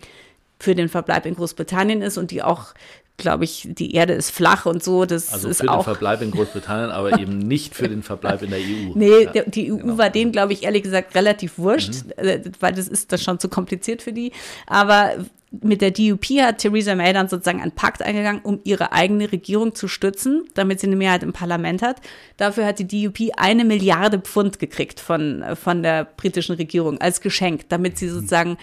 für 0.60 0.76
den 0.76 0.90
Verbleib 0.90 1.26
in 1.26 1.36
Großbritannien 1.36 2.02
ist 2.02 2.18
und 2.18 2.32
die 2.32 2.44
auch 2.44 2.74
glaube 3.22 3.44
ich, 3.44 3.68
die 3.70 3.94
Erde 3.94 4.14
ist 4.14 4.32
flach 4.32 4.66
und 4.66 4.84
so. 4.84 5.06
Das 5.06 5.32
also 5.32 5.48
ist 5.48 5.62
für 5.62 5.68
den 5.68 5.84
Verbleib 5.84 6.22
in 6.22 6.32
Großbritannien, 6.32 6.92
aber 6.92 7.20
eben 7.20 7.38
nicht 7.48 7.76
für 7.76 7.88
den 7.88 8.04
Verbleib 8.04 8.42
in 8.42 8.50
der 8.50 8.60
EU. 8.60 8.94
Nee, 8.96 9.30
ja, 9.34 9.44
die 9.44 9.72
EU 9.72 9.78
genau. 9.78 9.98
war 9.98 10.10
denen, 10.10 10.32
glaube 10.32 10.54
ich, 10.54 10.64
ehrlich 10.64 10.84
gesagt 10.84 11.16
relativ 11.16 11.58
wurscht, 11.58 12.06
mhm. 12.06 12.12
Äh, 12.18 12.42
weil 12.60 12.74
das 12.74 12.88
ist 12.88 13.12
das 13.12 13.24
schon 13.24 13.40
zu 13.40 13.48
kompliziert 13.48 14.02
für 14.02 14.12
die. 14.12 14.32
Aber 14.68 15.12
mit 15.52 15.82
der 15.82 15.92
DUP 15.92 16.26
hat 16.40 16.60
Theresa 16.60 16.96
May 16.96 17.12
dann 17.12 17.28
sozusagen 17.28 17.62
einen 17.62 17.74
Pakt 17.74 18.02
eingegangen, 18.02 18.42
um 18.42 18.62
ihre 18.64 18.94
eigene 18.94 19.32
Regierung 19.32 19.76
zu 19.76 19.90
stützen, 19.90 20.46
damit 20.54 20.80
sie 20.80 20.88
eine 20.88 20.96
Mehrheit 20.96 21.24
im 21.24 21.34
Parlament 21.34 21.82
hat. 21.82 21.98
Dafür 22.38 22.66
hat 22.66 22.80
die 22.80 22.88
DUP 22.88 23.32
eine 23.36 23.66
Milliarde 23.66 24.20
Pfund 24.20 24.60
gekriegt 24.60 25.02
von, 25.02 25.44
von 25.56 25.84
der 25.84 26.06
britischen 26.06 26.56
Regierung 26.56 27.02
als 27.02 27.20
Geschenk, 27.20 27.68
damit 27.68 27.98
sie 27.98 28.08
sozusagen 28.08 28.58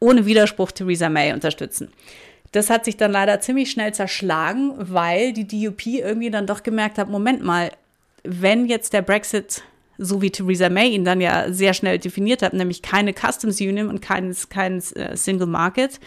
ohne 0.00 0.24
Widerspruch 0.24 0.72
Theresa 0.72 1.10
May 1.10 1.34
unterstützen. 1.34 1.88
Das 2.52 2.70
hat 2.70 2.86
sich 2.86 2.96
dann 2.96 3.12
leider 3.12 3.40
ziemlich 3.40 3.70
schnell 3.70 3.92
zerschlagen, 3.92 4.72
weil 4.78 5.34
die 5.34 5.46
DUP 5.46 5.86
irgendwie 5.86 6.30
dann 6.30 6.46
doch 6.46 6.62
gemerkt 6.62 6.96
hat, 6.96 7.10
Moment 7.10 7.44
mal, 7.44 7.70
wenn 8.24 8.66
jetzt 8.66 8.94
der 8.94 9.02
Brexit, 9.02 9.62
so 9.98 10.22
wie 10.22 10.30
Theresa 10.30 10.68
May 10.68 10.90
ihn 10.90 11.04
dann 11.04 11.20
ja 11.20 11.52
sehr 11.52 11.74
schnell 11.74 11.98
definiert 11.98 12.42
hat, 12.42 12.54
nämlich 12.54 12.82
keine 12.82 13.12
Customs 13.12 13.60
Union 13.60 13.88
und 13.88 14.00
kein, 14.00 14.34
kein 14.48 14.78
uh, 14.78 15.14
Single 15.14 15.48
Market, 15.48 15.98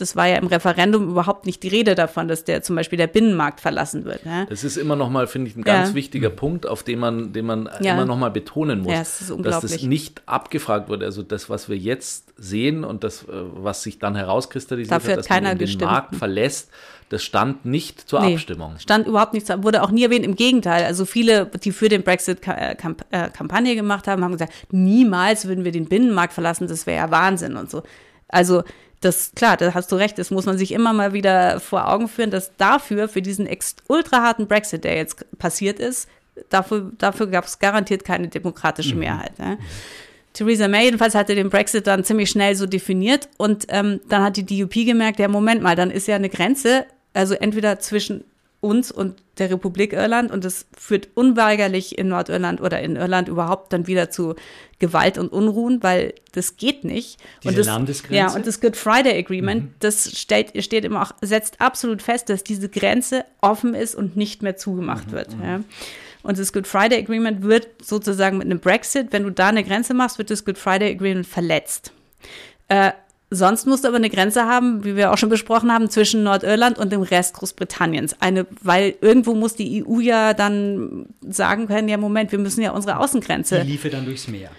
das 0.00 0.16
war 0.16 0.26
ja 0.26 0.36
im 0.36 0.46
Referendum 0.46 1.08
überhaupt 1.10 1.46
nicht 1.46 1.62
die 1.62 1.68
Rede 1.68 1.94
davon, 1.94 2.28
dass 2.28 2.44
der 2.44 2.62
zum 2.62 2.76
Beispiel 2.76 2.96
der 2.96 3.06
Binnenmarkt 3.06 3.60
verlassen 3.60 4.04
wird. 4.04 4.24
Ja? 4.24 4.46
Das 4.46 4.64
ist 4.64 4.76
immer 4.76 4.96
noch 4.96 5.10
mal, 5.10 5.26
finde 5.26 5.50
ich, 5.50 5.56
ein 5.56 5.62
ganz 5.62 5.90
ja. 5.90 5.94
wichtiger 5.94 6.30
Punkt, 6.30 6.66
auf 6.66 6.82
den 6.82 6.98
man, 6.98 7.32
den 7.32 7.46
man 7.46 7.68
ja. 7.80 7.94
immer 7.94 8.06
noch 8.06 8.16
mal 8.16 8.30
betonen 8.30 8.80
muss, 8.80 8.92
das 8.92 9.32
dass 9.42 9.60
das 9.60 9.82
nicht 9.82 10.22
abgefragt 10.26 10.88
wurde. 10.88 11.04
Also 11.04 11.22
das, 11.22 11.50
was 11.50 11.68
wir 11.68 11.76
jetzt 11.76 12.32
sehen 12.36 12.84
und 12.84 13.04
das, 13.04 13.24
äh, 13.24 13.26
was 13.30 13.82
sich 13.82 13.98
dann 13.98 14.14
herauskristallisiert 14.14 14.92
Dafür 14.92 15.12
hat, 15.12 15.18
dass 15.20 15.28
man 15.28 15.44
den 15.44 15.58
gestimmt. 15.58 15.90
Markt 15.90 16.16
verlässt, 16.16 16.70
das 17.08 17.22
stand 17.22 17.64
nicht 17.64 18.08
zur 18.08 18.20
nee, 18.20 18.34
Abstimmung. 18.34 18.78
Stand 18.78 19.06
überhaupt 19.06 19.32
nicht, 19.32 19.48
wurde 19.62 19.82
auch 19.82 19.90
nie 19.90 20.04
erwähnt. 20.04 20.24
Im 20.24 20.36
Gegenteil, 20.36 20.84
also 20.84 21.06
viele, 21.06 21.46
die 21.46 21.72
für 21.72 21.88
den 21.88 22.02
Brexit 22.02 22.46
äh, 22.46 22.72
äh, 22.72 23.30
Kampagne 23.30 23.74
gemacht 23.74 24.06
haben, 24.06 24.22
haben 24.22 24.32
gesagt, 24.32 24.52
niemals 24.70 25.46
würden 25.46 25.64
wir 25.64 25.72
den 25.72 25.86
Binnenmarkt 25.86 26.32
verlassen, 26.32 26.68
das 26.68 26.86
wäre 26.86 26.98
ja 26.98 27.10
Wahnsinn 27.10 27.56
und 27.56 27.70
so. 27.70 27.82
Also 28.28 28.62
das, 29.00 29.32
klar, 29.34 29.56
da 29.56 29.74
hast 29.74 29.92
du 29.92 29.96
recht, 29.96 30.18
das 30.18 30.30
muss 30.30 30.46
man 30.46 30.58
sich 30.58 30.72
immer 30.72 30.92
mal 30.92 31.12
wieder 31.12 31.60
vor 31.60 31.88
Augen 31.88 32.08
führen, 32.08 32.30
dass 32.30 32.56
dafür, 32.56 33.08
für 33.08 33.22
diesen 33.22 33.48
ultra 33.86 34.22
harten 34.22 34.48
Brexit, 34.48 34.84
der 34.84 34.96
jetzt 34.96 35.24
passiert 35.38 35.78
ist, 35.78 36.08
dafür, 36.50 36.90
dafür 36.98 37.28
gab 37.28 37.44
es 37.44 37.58
garantiert 37.58 38.04
keine 38.04 38.28
demokratische 38.28 38.94
mhm. 38.94 39.00
Mehrheit. 39.00 39.38
Ne? 39.38 39.58
Theresa 40.32 40.68
May 40.68 40.84
jedenfalls 40.84 41.14
hatte 41.14 41.34
den 41.34 41.50
Brexit 41.50 41.86
dann 41.86 42.04
ziemlich 42.04 42.30
schnell 42.30 42.54
so 42.54 42.66
definiert 42.66 43.28
und 43.38 43.66
ähm, 43.68 44.00
dann 44.08 44.22
hat 44.22 44.36
die 44.36 44.44
DUP 44.44 44.74
gemerkt, 44.74 45.18
ja, 45.18 45.28
Moment 45.28 45.62
mal, 45.62 45.76
dann 45.76 45.90
ist 45.90 46.06
ja 46.06 46.16
eine 46.16 46.28
Grenze, 46.28 46.86
also 47.14 47.34
entweder 47.34 47.78
zwischen 47.80 48.24
uns 48.60 48.90
und 48.90 49.22
der 49.38 49.50
Republik 49.50 49.92
Irland 49.92 50.32
und 50.32 50.44
es 50.44 50.66
führt 50.76 51.08
unweigerlich 51.14 51.96
in 51.96 52.08
Nordirland 52.08 52.60
oder 52.60 52.80
in 52.80 52.96
Irland 52.96 53.28
überhaupt 53.28 53.72
dann 53.72 53.86
wieder 53.86 54.10
zu 54.10 54.34
Gewalt 54.80 55.16
und 55.16 55.32
Unruhen, 55.32 55.82
weil 55.82 56.14
das 56.32 56.56
geht 56.56 56.82
nicht. 56.84 57.18
Diese 57.42 57.48
und 57.48 57.58
das, 57.58 57.66
Landesgrenze? 57.66 58.16
Ja, 58.16 58.34
und 58.34 58.46
das 58.46 58.60
Good 58.60 58.76
Friday 58.76 59.16
Agreement, 59.16 59.62
mhm. 59.62 59.74
das 59.78 60.18
steht, 60.18 60.62
steht 60.64 60.84
immer 60.84 61.02
auch, 61.02 61.12
setzt 61.20 61.60
absolut 61.60 62.02
fest, 62.02 62.28
dass 62.30 62.42
diese 62.42 62.68
Grenze 62.68 63.24
offen 63.40 63.74
ist 63.74 63.94
und 63.94 64.16
nicht 64.16 64.42
mehr 64.42 64.56
zugemacht 64.56 65.08
mhm. 65.08 65.12
wird. 65.12 65.36
Ja. 65.40 65.60
Und 66.22 66.38
das 66.38 66.52
Good 66.52 66.66
Friday 66.66 66.98
Agreement 66.98 67.42
wird 67.42 67.68
sozusagen 67.82 68.38
mit 68.38 68.46
einem 68.46 68.58
Brexit, 68.58 69.12
wenn 69.12 69.22
du 69.22 69.30
da 69.30 69.48
eine 69.48 69.62
Grenze 69.62 69.94
machst, 69.94 70.18
wird 70.18 70.30
das 70.30 70.44
Good 70.44 70.58
Friday 70.58 70.92
Agreement 70.92 71.26
verletzt. 71.26 71.92
Äh, 72.68 72.90
Sonst 73.30 73.66
musst 73.66 73.84
du 73.84 73.88
aber 73.88 73.98
eine 73.98 74.08
Grenze 74.08 74.44
haben, 74.46 74.84
wie 74.84 74.96
wir 74.96 75.12
auch 75.12 75.18
schon 75.18 75.28
besprochen 75.28 75.70
haben, 75.70 75.90
zwischen 75.90 76.22
Nordirland 76.22 76.78
und 76.78 76.92
dem 76.92 77.02
Rest 77.02 77.34
Großbritanniens. 77.34 78.16
Eine, 78.20 78.46
weil 78.62 78.94
irgendwo 79.02 79.34
muss 79.34 79.54
die 79.54 79.84
EU 79.84 80.00
ja 80.00 80.32
dann 80.32 81.06
sagen 81.28 81.68
können, 81.68 81.88
ja 81.88 81.98
Moment, 81.98 82.32
wir 82.32 82.38
müssen 82.38 82.62
ja 82.62 82.70
unsere 82.70 82.98
Außengrenze. 82.98 83.60
Die 83.60 83.72
liefe 83.72 83.90
dann 83.90 84.06
durchs 84.06 84.28
Meer. 84.28 84.50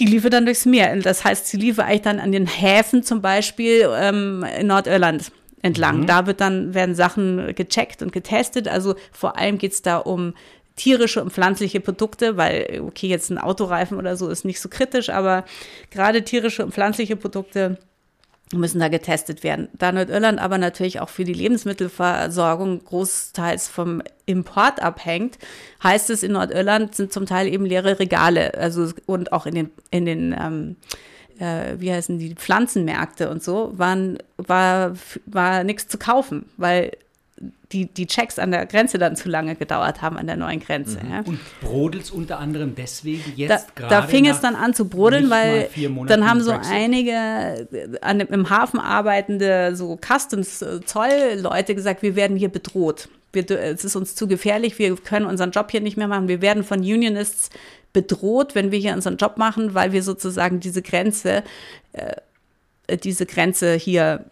Die 0.00 0.04
liefe 0.04 0.30
dann 0.30 0.46
durchs 0.46 0.66
Meer. 0.66 0.96
Das 0.96 1.24
heißt, 1.24 1.46
sie 1.46 1.58
liefe 1.58 1.84
eigentlich 1.84 2.02
dann 2.02 2.18
an 2.18 2.32
den 2.32 2.46
Häfen 2.46 3.04
zum 3.04 3.22
Beispiel 3.22 3.88
ähm, 3.96 4.44
in 4.58 4.66
Nordirland 4.66 5.30
entlang. 5.62 6.00
Mhm. 6.00 6.06
Da 6.06 6.26
wird 6.26 6.40
dann, 6.40 6.74
werden 6.74 6.96
Sachen 6.96 7.54
gecheckt 7.54 8.02
und 8.02 8.12
getestet. 8.12 8.66
Also 8.66 8.96
vor 9.12 9.38
allem 9.38 9.58
geht 9.58 9.72
es 9.72 9.82
da 9.82 9.96
um 9.98 10.34
tierische 10.74 11.22
und 11.22 11.32
pflanzliche 11.32 11.80
Produkte, 11.80 12.36
weil, 12.36 12.80
okay, 12.84 13.08
jetzt 13.08 13.30
ein 13.30 13.38
Autoreifen 13.38 13.98
oder 13.98 14.16
so 14.16 14.28
ist 14.28 14.44
nicht 14.44 14.60
so 14.60 14.68
kritisch, 14.68 15.10
aber 15.10 15.44
gerade 15.90 16.22
tierische 16.22 16.64
und 16.64 16.72
pflanzliche 16.72 17.16
Produkte 17.16 17.78
müssen 18.54 18.80
da 18.80 18.88
getestet 18.88 19.42
werden. 19.42 19.68
Da 19.74 19.92
Nordirland 19.92 20.40
aber 20.40 20.58
natürlich 20.58 21.00
auch 21.00 21.08
für 21.08 21.24
die 21.24 21.34
Lebensmittelversorgung 21.34 22.82
großteils 22.84 23.68
vom 23.68 24.02
Import 24.26 24.82
abhängt, 24.82 25.38
heißt 25.82 26.10
es, 26.10 26.22
in 26.22 26.32
Nordirland 26.32 26.94
sind 26.94 27.12
zum 27.12 27.26
Teil 27.26 27.48
eben 27.48 27.66
leere 27.66 27.98
Regale, 27.98 28.54
also 28.54 28.90
und 29.06 29.32
auch 29.32 29.46
in 29.46 29.54
den, 29.54 29.70
in 29.90 30.06
den 30.06 30.36
ähm, 30.38 30.76
äh, 31.38 31.76
wie 31.78 31.92
heißen 31.92 32.18
die 32.18 32.34
Pflanzenmärkte 32.34 33.30
und 33.30 33.42
so, 33.42 33.72
waren, 33.76 34.18
war, 34.36 34.94
war 35.26 35.64
nichts 35.64 35.88
zu 35.88 35.98
kaufen, 35.98 36.46
weil 36.56 36.92
die, 37.72 37.86
die 37.86 38.06
Checks 38.06 38.38
an 38.38 38.50
der 38.50 38.64
Grenze 38.66 38.98
dann 38.98 39.14
zu 39.14 39.28
lange 39.28 39.54
gedauert 39.54 40.00
haben, 40.00 40.16
an 40.16 40.26
der 40.26 40.36
neuen 40.36 40.60
Grenze. 40.60 40.98
Mhm. 41.02 41.10
Ja. 41.10 41.20
Und 41.24 41.38
brodelt 41.60 42.04
es 42.04 42.10
unter 42.10 42.38
anderem 42.38 42.74
deswegen 42.74 43.32
jetzt 43.36 43.50
da, 43.50 43.60
gerade? 43.74 43.94
Da 43.94 44.02
fing 44.02 44.26
es 44.26 44.40
dann 44.40 44.54
an 44.54 44.72
zu 44.74 44.88
brodeln, 44.88 45.28
weil 45.28 45.68
dann 46.06 46.28
haben 46.28 46.40
so 46.40 46.52
Brexit. 46.52 46.72
einige 46.72 47.10
äh, 47.10 47.98
an, 48.00 48.20
im 48.20 48.48
Hafen 48.48 48.80
arbeitende 48.80 49.76
so 49.76 49.98
Customs-Zoll-Leute 49.98 51.74
gesagt, 51.74 52.02
wir 52.02 52.16
werden 52.16 52.36
hier 52.36 52.48
bedroht. 52.48 53.08
Wir, 53.32 53.48
es 53.50 53.84
ist 53.84 53.94
uns 53.94 54.14
zu 54.14 54.26
gefährlich, 54.26 54.78
wir 54.78 54.96
können 54.96 55.26
unseren 55.26 55.50
Job 55.50 55.70
hier 55.70 55.82
nicht 55.82 55.98
mehr 55.98 56.08
machen. 56.08 56.28
Wir 56.28 56.40
werden 56.40 56.64
von 56.64 56.78
Unionists 56.80 57.50
bedroht, 57.92 58.54
wenn 58.54 58.70
wir 58.70 58.78
hier 58.78 58.94
unseren 58.94 59.18
Job 59.18 59.36
machen, 59.36 59.74
weil 59.74 59.92
wir 59.92 60.02
sozusagen 60.02 60.60
diese 60.60 60.80
Grenze 60.80 61.42
äh, 61.92 61.98
äh, 61.98 62.16
diese 62.96 63.26
Grenze 63.26 63.74
hier 63.74 64.24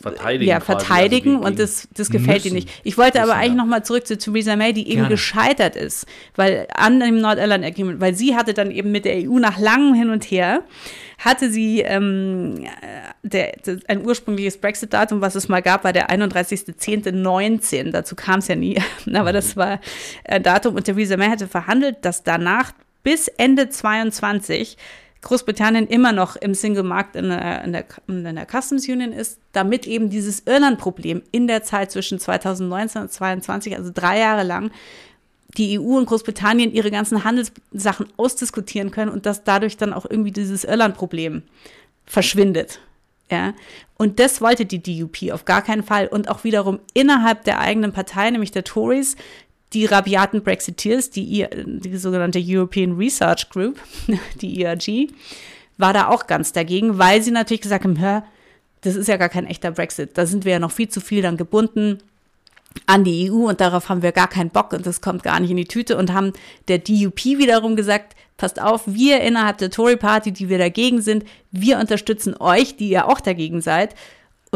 verteidigen, 0.00 0.48
ja, 0.48 0.60
verteidigen 0.60 1.36
also 1.36 1.48
und 1.48 1.58
das, 1.58 1.88
das 1.94 2.10
gefällt 2.10 2.44
ihnen 2.44 2.54
nicht. 2.54 2.68
Ich 2.84 2.96
wollte 2.96 3.22
aber 3.22 3.34
eigentlich 3.34 3.50
ja. 3.50 3.56
noch 3.56 3.66
mal 3.66 3.84
zurück 3.84 4.06
zu 4.06 4.16
Theresa 4.16 4.54
May, 4.54 4.72
die 4.72 4.88
eben 4.88 5.00
Gerne. 5.00 5.08
gescheitert 5.08 5.74
ist, 5.74 6.06
weil 6.36 6.68
an 6.72 7.00
dem 7.00 7.20
Nordirland 7.20 7.64
Agreement, 7.64 8.00
weil 8.00 8.14
sie 8.14 8.36
hatte 8.36 8.54
dann 8.54 8.70
eben 8.70 8.92
mit 8.92 9.04
der 9.04 9.16
EU 9.16 9.38
nach 9.38 9.58
langem 9.58 9.94
Hin 9.94 10.10
und 10.10 10.24
Her 10.24 10.62
hatte 11.18 11.50
sie 11.50 11.80
ähm, 11.80 12.66
der, 13.22 13.52
der, 13.64 13.78
ein 13.88 14.06
ursprüngliches 14.06 14.58
Brexit-Datum, 14.58 15.20
was 15.20 15.34
es 15.34 15.48
mal 15.48 15.62
gab, 15.62 15.82
war 15.84 15.92
der 15.92 16.10
31.10.19. 16.10 17.90
Dazu 17.90 18.14
kam 18.14 18.40
es 18.40 18.48
ja 18.48 18.54
nie, 18.54 18.80
aber 19.12 19.32
das 19.32 19.56
war 19.56 19.80
ein 20.24 20.42
Datum 20.42 20.74
und 20.74 20.84
Theresa 20.84 21.16
May 21.16 21.28
hatte 21.28 21.48
verhandelt, 21.48 21.98
dass 22.02 22.22
danach 22.22 22.72
bis 23.02 23.28
Ende 23.28 23.68
22 23.68 24.76
Großbritannien 25.22 25.86
immer 25.86 26.12
noch 26.12 26.36
im 26.36 26.54
Single-Markt 26.54 27.16
in, 27.16 27.30
in, 27.30 27.72
der, 27.72 27.84
in 28.06 28.22
der 28.22 28.46
Customs 28.46 28.88
Union 28.88 29.12
ist, 29.12 29.38
damit 29.52 29.86
eben 29.86 30.10
dieses 30.10 30.42
Irland-Problem 30.46 31.22
in 31.32 31.46
der 31.46 31.62
Zeit 31.62 31.90
zwischen 31.90 32.20
2019 32.20 33.02
und 33.02 33.12
2022, 33.12 33.76
also 33.76 33.90
drei 33.92 34.20
Jahre 34.20 34.44
lang, 34.44 34.70
die 35.56 35.78
EU 35.78 35.96
und 35.96 36.06
Großbritannien 36.06 36.72
ihre 36.72 36.90
ganzen 36.90 37.24
Handelssachen 37.24 38.06
ausdiskutieren 38.16 38.90
können 38.90 39.10
und 39.10 39.26
dass 39.26 39.44
dadurch 39.44 39.76
dann 39.76 39.92
auch 39.92 40.06
irgendwie 40.08 40.32
dieses 40.32 40.64
Irland-Problem 40.64 41.42
verschwindet. 42.04 42.80
Ja, 43.30 43.54
und 43.98 44.20
das 44.20 44.40
wollte 44.40 44.66
die 44.66 44.80
DUP 44.80 45.32
auf 45.32 45.44
gar 45.44 45.62
keinen 45.62 45.82
Fall. 45.82 46.06
Und 46.06 46.28
auch 46.28 46.44
wiederum 46.44 46.78
innerhalb 46.94 47.42
der 47.42 47.58
eigenen 47.58 47.92
Partei, 47.92 48.30
nämlich 48.30 48.52
der 48.52 48.62
Tories, 48.62 49.16
die 49.76 49.84
rabiaten 49.84 50.42
Brexiteers, 50.42 51.10
die, 51.10 51.46
die 51.54 51.96
sogenannte 51.98 52.42
European 52.42 52.92
Research 52.92 53.50
Group, 53.50 53.78
die 54.40 54.62
ERG, 54.62 55.10
war 55.76 55.92
da 55.92 56.08
auch 56.08 56.26
ganz 56.26 56.52
dagegen, 56.52 56.96
weil 56.96 57.22
sie 57.22 57.30
natürlich 57.30 57.60
gesagt 57.60 57.84
haben, 57.84 58.00
hör, 58.00 58.24
das 58.80 58.96
ist 58.96 59.06
ja 59.06 59.18
gar 59.18 59.28
kein 59.28 59.46
echter 59.46 59.72
Brexit. 59.72 60.16
Da 60.16 60.24
sind 60.24 60.46
wir 60.46 60.52
ja 60.52 60.58
noch 60.58 60.70
viel 60.72 60.88
zu 60.88 61.00
viel 61.00 61.20
dann 61.20 61.36
gebunden 61.36 61.98
an 62.86 63.04
die 63.04 63.30
EU 63.30 63.48
und 63.48 63.60
darauf 63.60 63.90
haben 63.90 64.00
wir 64.00 64.12
gar 64.12 64.28
keinen 64.28 64.48
Bock 64.48 64.72
und 64.72 64.86
das 64.86 65.02
kommt 65.02 65.22
gar 65.22 65.40
nicht 65.40 65.50
in 65.50 65.58
die 65.58 65.66
Tüte 65.66 65.98
und 65.98 66.14
haben 66.14 66.32
der 66.68 66.78
DUP 66.78 67.24
wiederum 67.24 67.76
gesagt, 67.76 68.16
passt 68.38 68.60
auf, 68.60 68.82
wir 68.86 69.20
innerhalb 69.20 69.58
der 69.58 69.70
Tory 69.70 69.96
Party, 69.96 70.32
die 70.32 70.48
wir 70.48 70.58
dagegen 70.58 71.02
sind, 71.02 71.24
wir 71.50 71.78
unterstützen 71.78 72.34
euch, 72.38 72.76
die 72.76 72.88
ihr 72.88 73.08
auch 73.08 73.20
dagegen 73.20 73.60
seid 73.60 73.94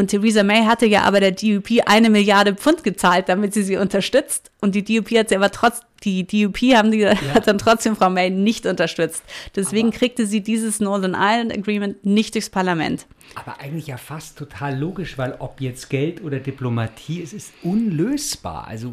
und 0.01 0.07
Theresa 0.07 0.43
May 0.43 0.65
hatte 0.65 0.87
ja 0.87 1.03
aber 1.03 1.21
der 1.21 1.33
DUP 1.33 1.69
eine 1.85 2.09
Milliarde 2.09 2.55
Pfund 2.55 2.83
gezahlt, 2.85 3.29
damit 3.29 3.53
sie 3.53 3.63
sie 3.63 3.77
unterstützt. 3.77 4.51
Und 4.63 4.75
die 4.75 4.83
DUP 4.83 5.11
hat 5.11 5.29
sie 5.29 5.37
aber 5.37 5.51
trotz, 5.51 5.83
die 6.05 6.27
DUP 6.27 6.57
haben 6.75 6.91
die, 6.91 7.01
ja. 7.01 7.15
hat 7.35 7.47
dann 7.47 7.59
trotzdem 7.59 7.97
Frau 7.97 8.09
May 8.09 8.31
nicht 8.31 8.65
unterstützt. 8.65 9.23
Deswegen 9.55 9.89
aber 9.89 9.99
kriegte 9.99 10.25
sie 10.25 10.41
dieses 10.41 10.81
Northern 10.81 11.13
Ireland 11.13 11.53
Agreement 11.53 12.03
nicht 12.07 12.35
durchs 12.35 12.49
Parlament. 12.49 13.07
Aber 13.35 13.61
eigentlich 13.61 13.89
ja 13.89 13.99
fast 13.99 14.39
total 14.39 14.79
logisch, 14.79 15.19
weil 15.19 15.37
ob 15.39 15.61
jetzt 15.61 15.91
Geld 15.91 16.25
oder 16.25 16.39
Diplomatie, 16.39 17.23
es 17.23 17.35
ist 17.35 17.53
unlösbar. 17.63 18.67
Also 18.67 18.93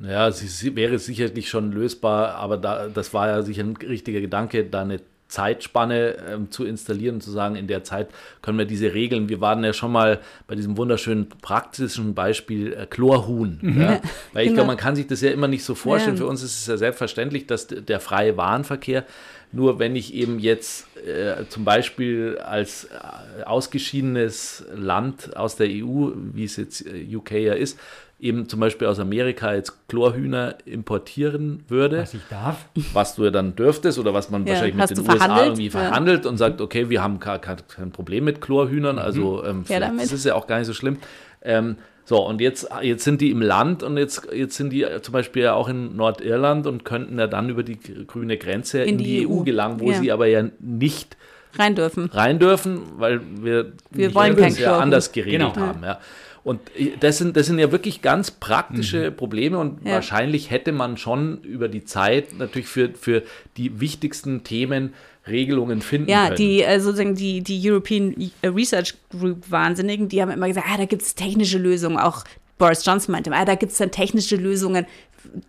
ja, 0.00 0.32
sie 0.32 0.74
wäre 0.74 0.98
sicherlich 0.98 1.48
schon 1.48 1.70
lösbar, 1.70 2.34
aber 2.34 2.56
da, 2.56 2.88
das 2.88 3.14
war 3.14 3.28
ja 3.28 3.42
sicher 3.42 3.62
ein 3.62 3.76
richtiger 3.76 4.20
Gedanke, 4.20 4.64
da 4.64 4.80
eine 4.80 5.00
Zeitspanne 5.30 6.16
ähm, 6.28 6.50
zu 6.50 6.64
installieren 6.64 7.16
und 7.16 7.20
zu 7.22 7.30
sagen, 7.30 7.56
in 7.56 7.66
der 7.66 7.84
Zeit 7.84 8.08
können 8.42 8.58
wir 8.58 8.66
diese 8.66 8.92
Regeln. 8.92 9.28
Wir 9.28 9.40
waren 9.40 9.64
ja 9.64 9.72
schon 9.72 9.92
mal 9.92 10.20
bei 10.46 10.54
diesem 10.54 10.76
wunderschönen 10.76 11.28
praktischen 11.28 12.14
Beispiel 12.14 12.72
äh, 12.74 12.86
Chlorhuhn. 12.86 13.58
Mhm. 13.62 13.80
Ja? 13.80 14.00
Weil 14.32 14.42
ich 14.42 14.48
genau. 14.48 14.54
glaube, 14.54 14.66
man 14.66 14.76
kann 14.76 14.96
sich 14.96 15.06
das 15.06 15.20
ja 15.20 15.30
immer 15.30 15.48
nicht 15.48 15.64
so 15.64 15.74
vorstellen. 15.74 16.16
Ja. 16.16 16.22
Für 16.22 16.26
uns 16.26 16.42
ist 16.42 16.60
es 16.60 16.66
ja 16.66 16.76
selbstverständlich, 16.76 17.46
dass 17.46 17.68
der 17.68 18.00
freie 18.00 18.36
Warenverkehr 18.36 19.06
nur 19.52 19.78
wenn 19.78 19.96
ich 19.96 20.14
eben 20.14 20.38
jetzt 20.38 20.86
äh, 20.96 21.44
zum 21.48 21.64
Beispiel 21.64 22.38
als 22.38 22.84
äh, 22.84 23.42
ausgeschiedenes 23.42 24.64
Land 24.72 25.36
aus 25.36 25.56
der 25.56 25.66
EU, 25.68 26.10
wie 26.14 26.44
es 26.44 26.56
jetzt 26.56 26.86
äh, 26.86 27.16
UK 27.16 27.32
ja 27.32 27.54
ist, 27.54 27.78
eben 28.20 28.48
zum 28.48 28.60
Beispiel 28.60 28.86
aus 28.86 28.98
Amerika 28.98 29.54
jetzt 29.54 29.88
Chlorhühner 29.88 30.56
importieren 30.64 31.64
würde. 31.68 31.98
Was 31.98 32.14
ich 32.14 32.20
darf. 32.28 32.66
Was 32.92 33.14
du 33.14 33.24
ja 33.24 33.30
dann 33.30 33.56
dürftest 33.56 33.98
oder 33.98 34.12
was 34.14 34.30
man 34.30 34.46
ja, 34.46 34.52
wahrscheinlich 34.52 34.76
mit 34.76 34.90
den 34.90 35.00
USA 35.00 35.44
irgendwie 35.44 35.70
verhandelt 35.70 36.24
ja. 36.24 36.30
und 36.30 36.36
sagt, 36.36 36.60
okay, 36.60 36.90
wir 36.90 37.02
haben 37.02 37.18
kein, 37.20 37.40
kein 37.40 37.90
Problem 37.92 38.24
mit 38.24 38.40
Chlorhühnern, 38.40 38.96
mhm. 38.96 39.02
also 39.02 39.44
ähm, 39.44 39.64
ja, 39.68 39.80
das 39.80 40.12
ist 40.12 40.24
ja 40.24 40.34
auch 40.34 40.46
gar 40.46 40.58
nicht 40.58 40.66
so 40.66 40.74
schlimm. 40.74 40.98
Ähm, 41.42 41.76
so, 42.04 42.26
und 42.26 42.40
jetzt, 42.40 42.68
jetzt 42.82 43.04
sind 43.04 43.20
die 43.20 43.30
im 43.30 43.40
Land 43.40 43.82
und 43.82 43.96
jetzt, 43.96 44.28
jetzt 44.32 44.56
sind 44.56 44.70
die 44.70 44.84
zum 45.00 45.12
Beispiel 45.12 45.42
ja 45.42 45.54
auch 45.54 45.68
in 45.68 45.94
Nordirland 45.94 46.66
und 46.66 46.84
könnten 46.84 47.18
ja 47.18 47.28
dann 47.28 47.48
über 47.50 47.62
die 47.62 47.78
grüne 48.06 48.36
Grenze 48.36 48.82
in, 48.82 48.88
in 48.88 48.98
die, 48.98 49.04
die, 49.04 49.28
EU 49.28 49.44
gelangen, 49.44 49.80
wo 49.80 49.92
sie 49.92 50.10
aber 50.10 50.26
ja 50.26 50.44
nicht 50.58 51.16
rein 51.56 51.74
dürfen. 51.74 52.10
Rein 52.12 52.38
dürfen, 52.38 52.80
weil 52.96 53.20
wir, 53.40 53.72
wir 53.90 54.14
wollen 54.14 54.36
ja 54.56 54.78
anders 54.78 55.12
geregelt 55.12 55.54
genau. 55.54 55.66
haben. 55.66 55.84
Ja. 55.84 56.00
Und 56.42 56.60
das 57.00 57.18
sind, 57.18 57.36
das 57.36 57.46
sind 57.46 57.58
ja 57.58 57.70
wirklich 57.70 58.00
ganz 58.00 58.30
praktische 58.30 59.10
mhm. 59.10 59.16
Probleme 59.16 59.58
und 59.58 59.84
ja. 59.84 59.94
wahrscheinlich 59.94 60.50
hätte 60.50 60.72
man 60.72 60.96
schon 60.96 61.42
über 61.42 61.68
die 61.68 61.84
Zeit 61.84 62.38
natürlich 62.38 62.68
für, 62.68 62.90
für 62.94 63.22
die 63.56 63.80
wichtigsten 63.80 64.42
Themen 64.42 64.94
Regelungen 65.26 65.82
finden 65.82 66.08
ja, 66.08 66.26
können. 66.26 66.36
die 66.36 66.62
äh, 66.62 66.80
sozusagen 66.80 67.14
die, 67.14 67.42
die 67.42 67.60
European 67.70 68.14
Research 68.42 68.94
Group 69.10 69.50
Wahnsinnigen, 69.50 70.08
die 70.08 70.22
haben 70.22 70.30
immer 70.30 70.48
gesagt, 70.48 70.66
ah, 70.70 70.78
da 70.78 70.86
gibt 70.86 71.02
es 71.02 71.14
technische 71.14 71.58
Lösungen. 71.58 71.98
Auch 71.98 72.24
Boris 72.58 72.84
Johnson 72.84 73.12
meinte, 73.12 73.30
ah, 73.32 73.44
da 73.44 73.54
gibt 73.54 73.72
es 73.72 73.78
dann 73.78 73.90
technische 73.90 74.36
Lösungen, 74.36 74.86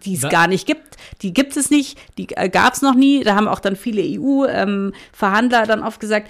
die 0.04 0.16
es 0.16 0.28
gar 0.28 0.48
nicht 0.48 0.68
gibt. 0.68 0.98
Die 1.22 1.34
gibt 1.34 1.56
es 1.56 1.70
nicht, 1.70 1.98
die 2.18 2.28
äh, 2.36 2.50
gab 2.50 2.74
es 2.74 2.82
noch 2.82 2.96
nie. 2.96 3.24
Da 3.24 3.36
haben 3.36 3.48
auch 3.48 3.60
dann 3.60 3.76
viele 3.76 4.02
EU-Verhandler 4.02 5.62
ähm, 5.62 5.68
dann 5.68 5.84
oft 5.84 6.00
gesagt, 6.00 6.30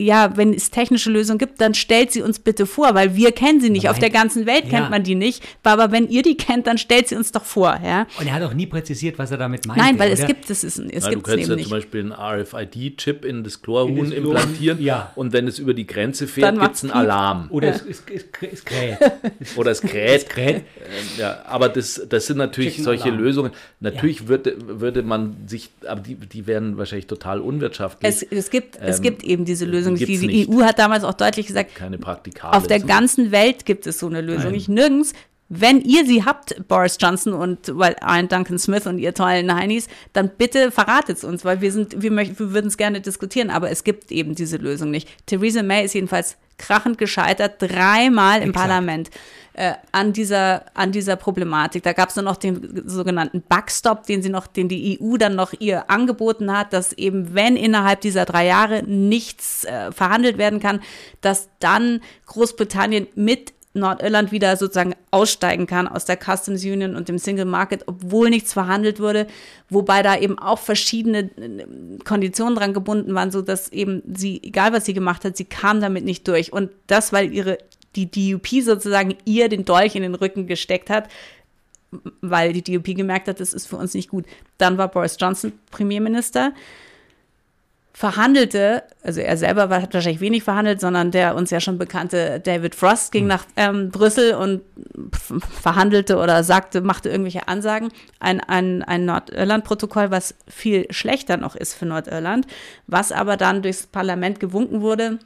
ja, 0.00 0.36
wenn 0.36 0.54
es 0.54 0.70
technische 0.70 1.10
Lösungen 1.10 1.38
gibt, 1.38 1.60
dann 1.60 1.74
stellt 1.74 2.12
sie 2.12 2.22
uns 2.22 2.38
bitte 2.38 2.66
vor, 2.66 2.94
weil 2.94 3.16
wir 3.16 3.32
kennen 3.32 3.60
sie 3.60 3.68
nicht. 3.68 3.82
Nein. 3.82 3.92
Auf 3.92 3.98
der 3.98 4.10
ganzen 4.10 4.46
Welt 4.46 4.66
ja. 4.66 4.78
kennt 4.78 4.90
man 4.90 5.02
die 5.02 5.16
nicht. 5.16 5.42
Aber 5.64 5.90
wenn 5.90 6.08
ihr 6.08 6.22
die 6.22 6.36
kennt, 6.36 6.68
dann 6.68 6.78
stellt 6.78 7.08
sie 7.08 7.16
uns 7.16 7.32
doch 7.32 7.44
vor. 7.44 7.78
Ja? 7.84 8.06
Und 8.18 8.28
er 8.28 8.34
hat 8.34 8.42
auch 8.44 8.54
nie 8.54 8.66
präzisiert, 8.66 9.18
was 9.18 9.32
er 9.32 9.38
damit 9.38 9.66
meint. 9.66 9.78
Nein, 9.78 9.98
weil 9.98 10.12
oder? 10.12 10.20
es 10.20 10.26
gibt 10.26 10.48
es, 10.50 10.62
es, 10.62 10.78
es 10.78 11.04
ja, 11.04 11.10
gibt 11.10 11.26
Du 11.26 11.30
könntest 11.30 11.50
ja 11.50 11.56
nicht. 11.56 11.68
zum 11.68 11.76
Beispiel 11.76 12.00
einen 12.00 12.12
RFID-Chip 12.12 13.24
in 13.24 13.42
das 13.42 13.60
Chlorhuhn 13.60 14.12
implantieren 14.12 14.80
ja. 14.80 15.12
und 15.16 15.32
wenn 15.32 15.48
es 15.48 15.58
über 15.58 15.74
die 15.74 15.86
Grenze 15.86 16.28
fährt, 16.28 16.60
gibt 16.60 16.76
es 16.76 16.84
einen 16.84 16.92
Alarm. 16.92 17.48
Oder 17.50 17.68
es, 17.70 17.82
es, 17.82 18.04
es, 18.14 18.24
es 18.52 18.64
kräht. 18.64 18.98
oder 19.56 19.72
es 19.72 19.80
kräht. 19.80 20.22
es 20.22 20.28
kräht. 20.28 20.62
ja, 21.18 21.44
aber 21.44 21.68
das, 21.68 22.06
das 22.08 22.26
sind 22.26 22.36
natürlich 22.36 22.70
Chicken 22.70 22.84
solche 22.84 23.04
Alarm. 23.04 23.18
Lösungen. 23.20 23.52
Natürlich 23.80 24.28
würde, 24.28 24.56
würde 24.80 25.02
man 25.02 25.36
sich, 25.48 25.70
aber 25.86 26.00
die, 26.00 26.14
die 26.14 26.46
wären 26.46 26.78
wahrscheinlich 26.78 27.08
total 27.08 27.40
unwirtschaftlich. 27.40 28.08
Es, 28.08 28.22
es, 28.22 28.50
gibt, 28.50 28.76
ähm, 28.76 28.82
es 28.84 29.02
gibt 29.02 29.24
eben 29.24 29.44
diese 29.44 29.64
Lösungen, 29.64 29.87
die 29.94 30.18
die 30.18 30.48
EU 30.48 30.62
hat 30.62 30.78
damals 30.78 31.04
auch 31.04 31.14
deutlich 31.14 31.46
gesagt, 31.46 31.74
keine 31.74 31.98
praktikable. 31.98 32.56
Auf 32.56 32.66
der 32.66 32.80
ganzen 32.80 33.30
Welt 33.30 33.64
gibt 33.64 33.86
es 33.86 33.98
so 33.98 34.06
eine 34.06 34.20
Lösung. 34.20 34.52
Nicht 34.52 34.68
nirgends. 34.68 35.12
Wenn 35.50 35.80
ihr 35.80 36.04
sie 36.04 36.26
habt, 36.26 36.68
Boris 36.68 36.98
Johnson 37.00 37.32
und 37.32 37.68
well, 37.68 37.96
Duncan 38.28 38.58
Smith 38.58 38.86
und 38.86 38.98
ihr 38.98 39.14
tollen 39.14 39.54
Heinis, 39.54 39.88
dann 40.12 40.30
bitte 40.36 40.70
verratet 40.70 41.16
es 41.16 41.24
uns, 41.24 41.42
weil 41.42 41.62
wir 41.62 41.72
sind, 41.72 42.02
wir, 42.02 42.10
möchten, 42.10 42.38
wir 42.38 42.52
würden 42.52 42.66
es 42.66 42.76
gerne 42.76 43.00
diskutieren, 43.00 43.48
aber 43.48 43.70
es 43.70 43.82
gibt 43.82 44.12
eben 44.12 44.34
diese 44.34 44.58
Lösung 44.58 44.90
nicht. 44.90 45.08
Theresa 45.24 45.62
May 45.62 45.86
ist 45.86 45.94
jedenfalls 45.94 46.36
krachend 46.58 46.98
gescheitert, 46.98 47.54
dreimal 47.60 48.42
im 48.42 48.50
Exakt. 48.50 48.66
Parlament 48.66 49.10
äh, 49.58 49.74
an, 49.90 50.12
dieser, 50.12 50.66
an 50.74 50.92
dieser 50.92 51.16
Problematik. 51.16 51.82
Da 51.82 51.92
gab 51.92 52.10
es 52.10 52.16
nur 52.16 52.22
noch 52.22 52.36
den 52.36 52.88
sogenannten 52.88 53.42
Backstop, 53.42 54.04
den 54.04 54.22
sie 54.22 54.28
noch, 54.28 54.46
den 54.46 54.68
die 54.68 55.00
EU 55.00 55.16
dann 55.16 55.34
noch 55.34 55.52
ihr 55.58 55.90
angeboten 55.90 56.56
hat, 56.56 56.72
dass 56.72 56.92
eben, 56.92 57.34
wenn 57.34 57.56
innerhalb 57.56 58.00
dieser 58.00 58.24
drei 58.24 58.46
Jahre 58.46 58.84
nichts 58.84 59.64
äh, 59.64 59.90
verhandelt 59.90 60.38
werden 60.38 60.60
kann, 60.60 60.80
dass 61.22 61.48
dann 61.58 62.00
Großbritannien 62.26 63.08
mit 63.16 63.52
Nordirland 63.72 64.30
wieder 64.30 64.56
sozusagen 64.56 64.94
aussteigen 65.10 65.66
kann 65.66 65.88
aus 65.88 66.04
der 66.04 66.18
Customs 66.18 66.64
Union 66.64 66.94
und 66.94 67.08
dem 67.08 67.18
Single 67.18 67.44
Market, 67.44 67.82
obwohl 67.86 68.30
nichts 68.30 68.52
verhandelt 68.52 69.00
wurde, 69.00 69.26
wobei 69.70 70.04
da 70.04 70.16
eben 70.16 70.38
auch 70.38 70.60
verschiedene 70.60 71.30
äh, 71.36 71.98
Konditionen 72.04 72.54
dran 72.54 72.74
gebunden 72.74 73.12
waren, 73.16 73.32
so 73.32 73.42
dass 73.42 73.70
eben 73.70 74.04
sie, 74.14 74.40
egal 74.40 74.72
was 74.72 74.84
sie 74.84 74.94
gemacht 74.94 75.24
hat, 75.24 75.36
sie 75.36 75.46
kam 75.46 75.80
damit 75.80 76.04
nicht 76.04 76.28
durch. 76.28 76.52
Und 76.52 76.70
das, 76.86 77.12
weil 77.12 77.32
ihre 77.32 77.58
die 77.96 78.10
DUP 78.10 78.62
sozusagen 78.62 79.16
ihr 79.24 79.48
den 79.48 79.64
Dolch 79.64 79.94
in 79.94 80.02
den 80.02 80.14
Rücken 80.14 80.46
gesteckt 80.46 80.90
hat, 80.90 81.08
weil 82.20 82.52
die 82.52 82.62
DUP 82.62 82.96
gemerkt 82.96 83.28
hat, 83.28 83.40
das 83.40 83.52
ist 83.52 83.66
für 83.66 83.76
uns 83.76 83.94
nicht 83.94 84.10
gut. 84.10 84.26
Dann 84.58 84.78
war 84.78 84.88
Boris 84.88 85.16
Johnson 85.18 85.52
Premierminister, 85.70 86.52
verhandelte, 87.98 88.84
also 89.02 89.20
er 89.20 89.36
selber 89.36 89.68
hat 89.70 89.92
wahrscheinlich 89.92 90.20
wenig 90.20 90.44
verhandelt, 90.44 90.80
sondern 90.80 91.10
der 91.10 91.34
uns 91.34 91.50
ja 91.50 91.58
schon 91.58 91.78
bekannte 91.78 92.38
David 92.38 92.76
Frost 92.76 93.10
ging 93.10 93.24
mhm. 93.24 93.28
nach 93.28 93.44
ähm, 93.56 93.90
Brüssel 93.90 94.34
und 94.34 94.60
verhandelte 95.60 96.18
oder 96.18 96.44
sagte, 96.44 96.80
machte 96.80 97.08
irgendwelche 97.08 97.48
Ansagen. 97.48 97.88
Ein, 98.20 98.38
ein, 98.38 98.84
ein 98.84 99.04
Nordirland-Protokoll, 99.04 100.12
was 100.12 100.36
viel 100.46 100.86
schlechter 100.90 101.38
noch 101.38 101.56
ist 101.56 101.74
für 101.74 101.86
Nordirland, 101.86 102.46
was 102.86 103.10
aber 103.10 103.36
dann 103.36 103.62
durchs 103.62 103.88
Parlament 103.88 104.38
gewunken 104.38 104.80
wurde 104.80 105.18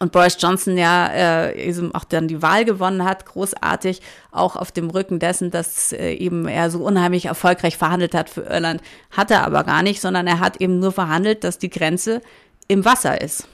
und 0.00 0.12
Boris 0.12 0.36
Johnson 0.38 0.76
ja 0.76 1.48
äh, 1.48 1.74
auch 1.92 2.04
dann 2.04 2.28
die 2.28 2.42
Wahl 2.42 2.64
gewonnen 2.64 3.04
hat, 3.04 3.26
großartig, 3.26 4.00
auch 4.30 4.56
auf 4.56 4.70
dem 4.72 4.90
Rücken 4.90 5.18
dessen, 5.18 5.50
dass 5.50 5.92
äh, 5.92 6.12
eben 6.12 6.46
er 6.46 6.70
so 6.70 6.84
unheimlich 6.84 7.26
erfolgreich 7.26 7.76
verhandelt 7.76 8.14
hat 8.14 8.30
für 8.30 8.42
Irland, 8.42 8.82
hat 9.10 9.30
er 9.30 9.44
aber 9.44 9.64
gar 9.64 9.82
nicht, 9.82 10.00
sondern 10.00 10.26
er 10.26 10.40
hat 10.40 10.60
eben 10.60 10.78
nur 10.78 10.92
verhandelt, 10.92 11.44
dass 11.44 11.58
die 11.58 11.70
Grenze 11.70 12.20
im 12.68 12.84
Wasser 12.84 13.20
ist. 13.20 13.48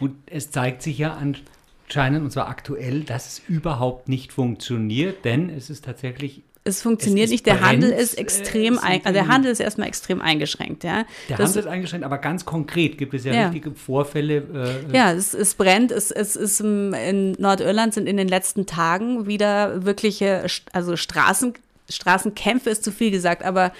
Und 0.00 0.14
es 0.26 0.50
zeigt 0.50 0.82
sich 0.82 0.98
ja 0.98 1.14
anscheinend, 1.14 2.22
und 2.22 2.30
zwar 2.30 2.48
aktuell, 2.48 3.02
dass 3.02 3.26
es 3.26 3.42
überhaupt 3.48 4.08
nicht 4.08 4.32
funktioniert, 4.32 5.24
denn 5.24 5.50
es 5.50 5.70
ist 5.70 5.84
tatsächlich 5.84 6.42
es 6.64 6.80
funktioniert 6.80 7.26
es 7.26 7.30
nicht. 7.30 7.46
Der 7.46 7.54
brennt, 7.54 7.84
Handel 7.84 7.90
ist 7.90 8.14
extrem, 8.14 8.74
äh, 8.74 9.00
also 9.04 9.12
der 9.12 9.28
Handel 9.28 9.52
ist 9.52 9.60
erstmal 9.60 9.86
extrem 9.86 10.22
eingeschränkt. 10.22 10.82
Ja. 10.82 11.04
Der 11.28 11.36
das, 11.36 11.48
Handel 11.48 11.60
ist 11.60 11.68
eingeschränkt, 11.68 12.06
aber 12.06 12.18
ganz 12.18 12.46
konkret 12.46 12.96
gibt 12.96 13.12
es 13.12 13.24
ja, 13.24 13.34
ja. 13.34 13.44
richtige 13.44 13.72
Vorfälle. 13.72 14.86
Äh, 14.90 14.96
ja, 14.96 15.12
es, 15.12 15.34
es 15.34 15.54
brennt. 15.54 15.92
Es, 15.92 16.10
es 16.10 16.36
ist 16.36 16.60
in 16.60 17.32
Nordirland 17.32 17.92
sind 17.92 18.08
in 18.08 18.16
den 18.16 18.28
letzten 18.28 18.64
Tagen 18.64 19.26
wieder 19.26 19.84
wirkliche, 19.84 20.46
also 20.72 20.96
Straßen, 20.96 21.52
Straßenkämpfe 21.90 22.70
ist 22.70 22.82
zu 22.82 22.92
viel 22.92 23.10
gesagt, 23.10 23.44
aber 23.44 23.72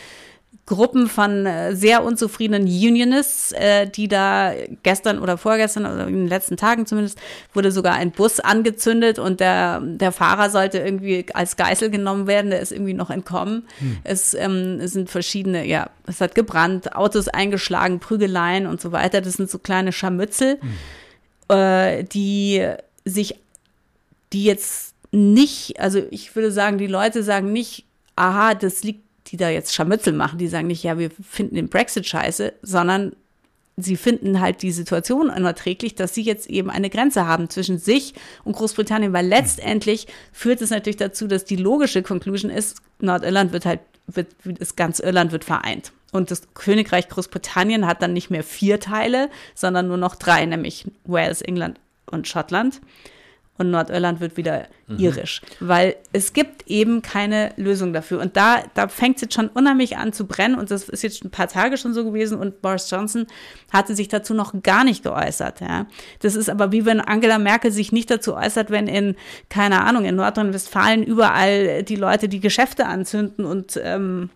Gruppen 0.66 1.08
von 1.08 1.44
äh, 1.44 1.76
sehr 1.76 2.04
unzufriedenen 2.04 2.62
Unionists, 2.62 3.52
äh, 3.52 3.86
die 3.86 4.08
da 4.08 4.54
gestern 4.82 5.18
oder 5.18 5.36
vorgestern 5.36 5.84
oder 5.84 6.06
in 6.06 6.14
den 6.14 6.28
letzten 6.28 6.56
Tagen 6.56 6.86
zumindest 6.86 7.18
wurde 7.52 7.70
sogar 7.70 7.94
ein 7.94 8.12
Bus 8.12 8.40
angezündet 8.40 9.18
und 9.18 9.40
der, 9.40 9.80
der 9.80 10.10
Fahrer 10.10 10.48
sollte 10.48 10.78
irgendwie 10.78 11.26
als 11.34 11.56
Geißel 11.56 11.90
genommen 11.90 12.26
werden, 12.26 12.50
der 12.50 12.60
ist 12.60 12.72
irgendwie 12.72 12.94
noch 12.94 13.10
entkommen. 13.10 13.64
Hm. 13.78 13.98
Es, 14.04 14.32
ähm, 14.32 14.78
es 14.80 14.92
sind 14.92 15.10
verschiedene, 15.10 15.66
ja, 15.66 15.90
es 16.06 16.22
hat 16.22 16.34
gebrannt, 16.34 16.96
Autos 16.96 17.28
eingeschlagen, 17.28 18.00
Prügeleien 18.00 18.66
und 18.66 18.80
so 18.80 18.90
weiter. 18.90 19.20
Das 19.20 19.34
sind 19.34 19.50
so 19.50 19.58
kleine 19.58 19.92
Scharmützel, 19.92 20.58
hm. 20.60 21.56
äh, 21.58 22.04
die 22.04 22.66
sich, 23.04 23.34
die 24.32 24.44
jetzt 24.44 24.94
nicht, 25.12 25.78
also 25.78 26.02
ich 26.10 26.34
würde 26.34 26.50
sagen, 26.50 26.78
die 26.78 26.86
Leute 26.86 27.22
sagen 27.22 27.52
nicht, 27.52 27.84
aha, 28.16 28.54
das 28.54 28.82
liegt 28.82 29.03
die 29.28 29.36
da 29.36 29.48
jetzt 29.48 29.74
Scharmützel 29.74 30.12
machen, 30.12 30.38
die 30.38 30.48
sagen 30.48 30.66
nicht, 30.66 30.82
ja, 30.82 30.98
wir 30.98 31.10
finden 31.10 31.54
den 31.54 31.68
Brexit 31.68 32.06
scheiße, 32.06 32.52
sondern 32.62 33.16
sie 33.76 33.96
finden 33.96 34.40
halt 34.40 34.62
die 34.62 34.70
Situation 34.70 35.30
unerträglich, 35.30 35.94
dass 35.94 36.14
sie 36.14 36.22
jetzt 36.22 36.48
eben 36.48 36.70
eine 36.70 36.90
Grenze 36.90 37.26
haben 37.26 37.50
zwischen 37.50 37.78
sich 37.78 38.14
und 38.44 38.54
Großbritannien, 38.54 39.12
weil 39.12 39.26
letztendlich 39.26 40.06
führt 40.32 40.62
es 40.62 40.70
natürlich 40.70 40.96
dazu, 40.96 41.26
dass 41.26 41.44
die 41.44 41.56
logische 41.56 42.02
Conclusion 42.02 42.50
ist, 42.50 42.78
Nordirland 43.00 43.52
wird 43.52 43.66
halt, 43.66 43.80
wird, 44.06 44.28
das 44.44 44.76
ganz 44.76 45.00
Irland 45.00 45.32
wird 45.32 45.44
vereint. 45.44 45.92
Und 46.12 46.30
das 46.30 46.42
Königreich 46.54 47.08
Großbritannien 47.08 47.86
hat 47.86 48.00
dann 48.00 48.12
nicht 48.12 48.30
mehr 48.30 48.44
vier 48.44 48.78
Teile, 48.78 49.30
sondern 49.56 49.88
nur 49.88 49.96
noch 49.96 50.14
drei, 50.14 50.46
nämlich 50.46 50.84
Wales, 51.04 51.42
England 51.42 51.80
und 52.06 52.28
Schottland 52.28 52.80
und 53.56 53.70
Nordirland 53.70 54.20
wird 54.20 54.36
wieder 54.36 54.66
mhm. 54.88 54.98
irisch, 54.98 55.40
weil 55.60 55.94
es 56.12 56.32
gibt 56.32 56.68
eben 56.68 57.02
keine 57.02 57.52
Lösung 57.56 57.92
dafür. 57.92 58.20
Und 58.20 58.36
da, 58.36 58.62
da 58.74 58.88
fängt 58.88 59.16
es 59.16 59.22
jetzt 59.22 59.34
schon 59.34 59.48
unheimlich 59.48 59.96
an 59.96 60.12
zu 60.12 60.26
brennen 60.26 60.56
und 60.56 60.70
das 60.70 60.88
ist 60.88 61.02
jetzt 61.02 61.24
ein 61.24 61.30
paar 61.30 61.48
Tage 61.48 61.76
schon 61.76 61.94
so 61.94 62.04
gewesen 62.04 62.38
und 62.38 62.62
Boris 62.62 62.90
Johnson 62.90 63.26
hatte 63.72 63.94
sich 63.94 64.08
dazu 64.08 64.34
noch 64.34 64.54
gar 64.62 64.82
nicht 64.82 65.04
geäußert. 65.04 65.60
Ja. 65.60 65.86
Das 66.20 66.34
ist 66.34 66.50
aber 66.50 66.72
wie 66.72 66.84
wenn 66.84 67.00
Angela 67.00 67.38
Merkel 67.38 67.70
sich 67.70 67.92
nicht 67.92 68.10
dazu 68.10 68.34
äußert, 68.34 68.70
wenn 68.70 68.88
in, 68.88 69.14
keine 69.48 69.82
Ahnung, 69.82 70.04
in 70.04 70.16
Nordrhein-Westfalen 70.16 71.04
überall 71.04 71.84
die 71.84 71.96
Leute 71.96 72.28
die 72.28 72.40
Geschäfte 72.40 72.86
anzünden 72.86 73.44
und 73.44 73.80
ähm, 73.82 74.30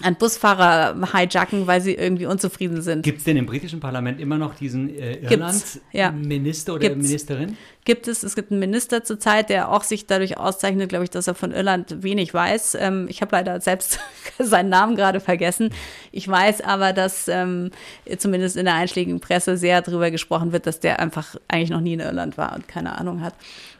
an 0.00 0.16
Busfahrer 0.16 0.96
hijacken, 1.12 1.66
weil 1.66 1.82
sie 1.82 1.94
irgendwie 1.94 2.24
unzufrieden 2.24 2.80
sind. 2.80 3.02
Gibt 3.02 3.18
es 3.18 3.24
denn 3.24 3.36
im 3.36 3.44
britischen 3.44 3.78
Parlament 3.78 4.20
immer 4.20 4.38
noch 4.38 4.54
diesen 4.54 4.88
äh, 4.88 5.16
Irland-Minister 5.16 6.72
ja. 6.72 6.76
oder 6.76 6.88
Gibt's. 6.88 7.08
Ministerin? 7.08 7.58
Gibt 7.84 8.08
es. 8.08 8.22
Es 8.22 8.34
gibt 8.34 8.50
einen 8.50 8.60
Minister 8.60 9.04
zurzeit, 9.04 9.50
der 9.50 9.70
auch 9.70 9.84
sich 9.84 10.06
dadurch 10.06 10.38
auszeichnet, 10.38 10.88
glaube 10.88 11.04
ich, 11.04 11.10
dass 11.10 11.26
er 11.26 11.34
von 11.34 11.52
Irland 11.52 12.02
wenig 12.02 12.32
weiß. 12.32 12.76
Ähm, 12.80 13.06
ich 13.10 13.20
habe 13.20 13.36
leider 13.36 13.60
selbst 13.60 13.98
seinen 14.38 14.70
Namen 14.70 14.96
gerade 14.96 15.20
vergessen. 15.20 15.70
Ich 16.10 16.26
weiß 16.26 16.62
aber, 16.62 16.94
dass 16.94 17.28
ähm, 17.28 17.70
zumindest 18.16 18.56
in 18.56 18.64
der 18.64 18.74
einschlägigen 18.74 19.20
Presse 19.20 19.58
sehr 19.58 19.82
darüber 19.82 20.10
gesprochen 20.10 20.52
wird, 20.52 20.66
dass 20.66 20.80
der 20.80 21.00
einfach 21.00 21.36
eigentlich 21.48 21.70
noch 21.70 21.82
nie 21.82 21.92
in 21.92 22.00
Irland 22.00 22.38
war 22.38 22.54
und 22.54 22.66
keine 22.66 22.98
Ahnung 22.98 23.20
hat, 23.20 23.34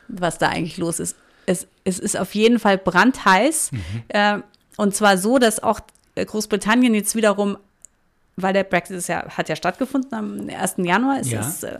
was 0.08 0.36
da 0.36 0.48
eigentlich 0.48 0.76
los 0.76 1.00
ist. 1.00 1.16
Es, 1.46 1.66
es 1.84 1.98
ist 1.98 2.18
auf 2.18 2.34
jeden 2.34 2.58
Fall 2.58 2.76
brandheiß. 2.76 3.72
Mhm. 3.72 3.78
Äh, 4.08 4.38
und 4.76 4.94
zwar 4.94 5.18
so, 5.18 5.38
dass 5.38 5.62
auch 5.62 5.80
Großbritannien 6.16 6.94
jetzt 6.94 7.16
wiederum, 7.16 7.56
weil 8.36 8.52
der 8.52 8.64
Brexit 8.64 8.96
ist 8.96 9.08
ja, 9.08 9.28
hat 9.36 9.48
ja 9.48 9.56
stattgefunden 9.56 10.14
am 10.14 10.48
1. 10.48 10.74
Januar, 10.78 11.20
ist 11.20 11.30
ja. 11.30 11.40
es, 11.40 11.62
äh, 11.62 11.78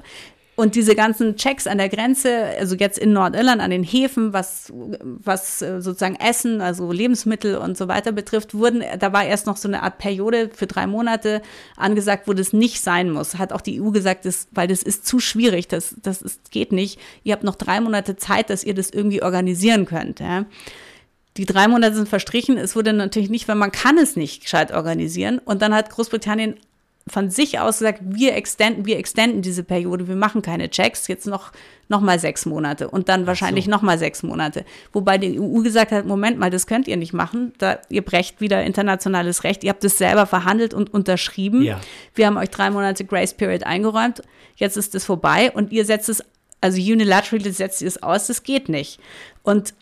und 0.55 0.75
diese 0.75 0.95
ganzen 0.95 1.37
Checks 1.37 1.67
an 1.67 1.79
der 1.79 1.89
Grenze, 1.89 2.45
also 2.59 2.77
jetzt 2.77 2.99
in 2.99 3.15
Nordirland 3.15 3.63
an 3.63 3.71
den 3.71 3.83
Häfen, 3.83 4.35
was, 4.35 4.71
was 4.71 5.63
äh, 5.63 5.81
sozusagen 5.81 6.17
Essen, 6.17 6.61
also 6.61 6.93
Lebensmittel 6.93 7.57
und 7.57 7.79
so 7.79 7.89
weiter 7.89 8.13
betrifft, 8.13 8.53
wurden, 8.53 8.85
da 8.99 9.15
war 9.15 9.25
erst 9.25 9.47
noch 9.47 9.57
so 9.57 9.67
eine 9.67 9.83
Art 9.83 9.97
Periode 9.97 10.51
für 10.55 10.67
drei 10.67 10.87
Monate 10.87 11.41
angesagt, 11.77 12.29
wo 12.29 12.35
das 12.35 12.53
nicht 12.53 12.83
sein 12.83 13.11
muss. 13.11 13.39
Hat 13.39 13.51
auch 13.51 13.63
die 13.63 13.81
EU 13.81 13.91
gesagt, 13.93 14.27
das, 14.27 14.47
weil 14.51 14.69
das 14.69 14.83
ist 14.83 15.07
zu 15.07 15.21
schwierig, 15.21 15.69
das, 15.69 15.97
das 16.03 16.21
ist, 16.21 16.51
geht 16.51 16.71
nicht. 16.71 17.01
Ihr 17.25 17.33
habt 17.33 17.45
noch 17.45 17.57
drei 17.57 17.81
Monate 17.81 18.17
Zeit, 18.17 18.51
dass 18.51 18.63
ihr 18.63 18.75
das 18.75 18.91
irgendwie 18.91 19.23
organisieren 19.23 19.87
könnt. 19.87 20.21
Ja. 20.21 20.45
Die 21.37 21.47
drei 21.47 21.69
Monate 21.69 21.95
sind 21.95 22.09
verstrichen. 22.09 22.59
Es 22.59 22.77
wurde 22.77 22.93
natürlich 22.93 23.31
nicht, 23.31 23.49
weil 23.49 23.57
man 23.57 23.73
kann 23.73 23.99
es 23.99 24.17
nicht 24.17 24.43
gescheit 24.43 24.73
organisieren. 24.73 25.39
Und 25.39 25.63
dann 25.63 25.75
hat 25.75 25.91
Großbritannien 25.91 26.57
von 27.09 27.31
sich 27.31 27.59
aus 27.59 27.79
gesagt, 27.79 28.01
wir 28.05 28.35
extenden, 28.37 28.87
wir 28.87 28.97
extenden 28.97 29.43
diese 29.43 29.65
Periode, 29.65 30.07
wir 30.07 30.17
machen 30.17 30.43
keine 30.43 30.71
Checks, 30.71 31.09
jetzt 31.09 31.27
noch, 31.27 31.51
noch 31.89 32.01
mal 32.01 32.19
sechs 32.19 32.47
Monate 32.47 32.89
und 32.89 33.09
dann 33.09 33.27
wahrscheinlich 33.27 33.65
so. 33.65 33.71
noch 33.71 33.83
mal 33.83 33.99
sechs 33.99 34.23
Monate. 34.23 34.65
Wobei 34.93 35.19
die 35.19 35.41
EU 35.41 35.63
gesagt 35.63 35.91
hat, 35.91 36.07
Moment 36.07 36.39
mal, 36.39 36.51
das 36.51 36.67
könnt 36.67 36.87
ihr 36.87 36.97
nicht 36.97 37.13
machen, 37.13 37.53
da, 37.59 37.79
ihr 37.89 38.03
brecht 38.03 38.41
wieder 38.41 38.63
internationales 38.63 39.43
Recht, 39.45 39.65
ihr 39.65 39.71
habt 39.71 39.85
es 39.85 39.99
selber 39.99 40.27
verhandelt 40.27 40.75
und 40.75 40.95
unterschrieben. 40.95 41.63
Ja. 41.63 41.81
Wir 42.15 42.27
haben 42.27 42.37
euch 42.37 42.51
drei 42.51 42.71
Monate 42.71 43.05
Grace 43.05 43.35
Period 43.35 43.65
eingeräumt, 43.65 44.23
jetzt 44.57 44.77
ist 44.77 44.95
es 44.95 45.05
vorbei 45.05 45.51
und 45.51 45.73
ihr 45.73 45.85
setzt 45.85 46.09
es, 46.09 46.23
also 46.61 46.81
unilaterally 46.81 47.51
setzt 47.51 47.83
ihr 47.83 47.89
es 47.89 48.01
aus, 48.01 48.29
das 48.29 48.45
geht 48.45 48.69
nicht. 48.69 49.01
Und 49.43 49.75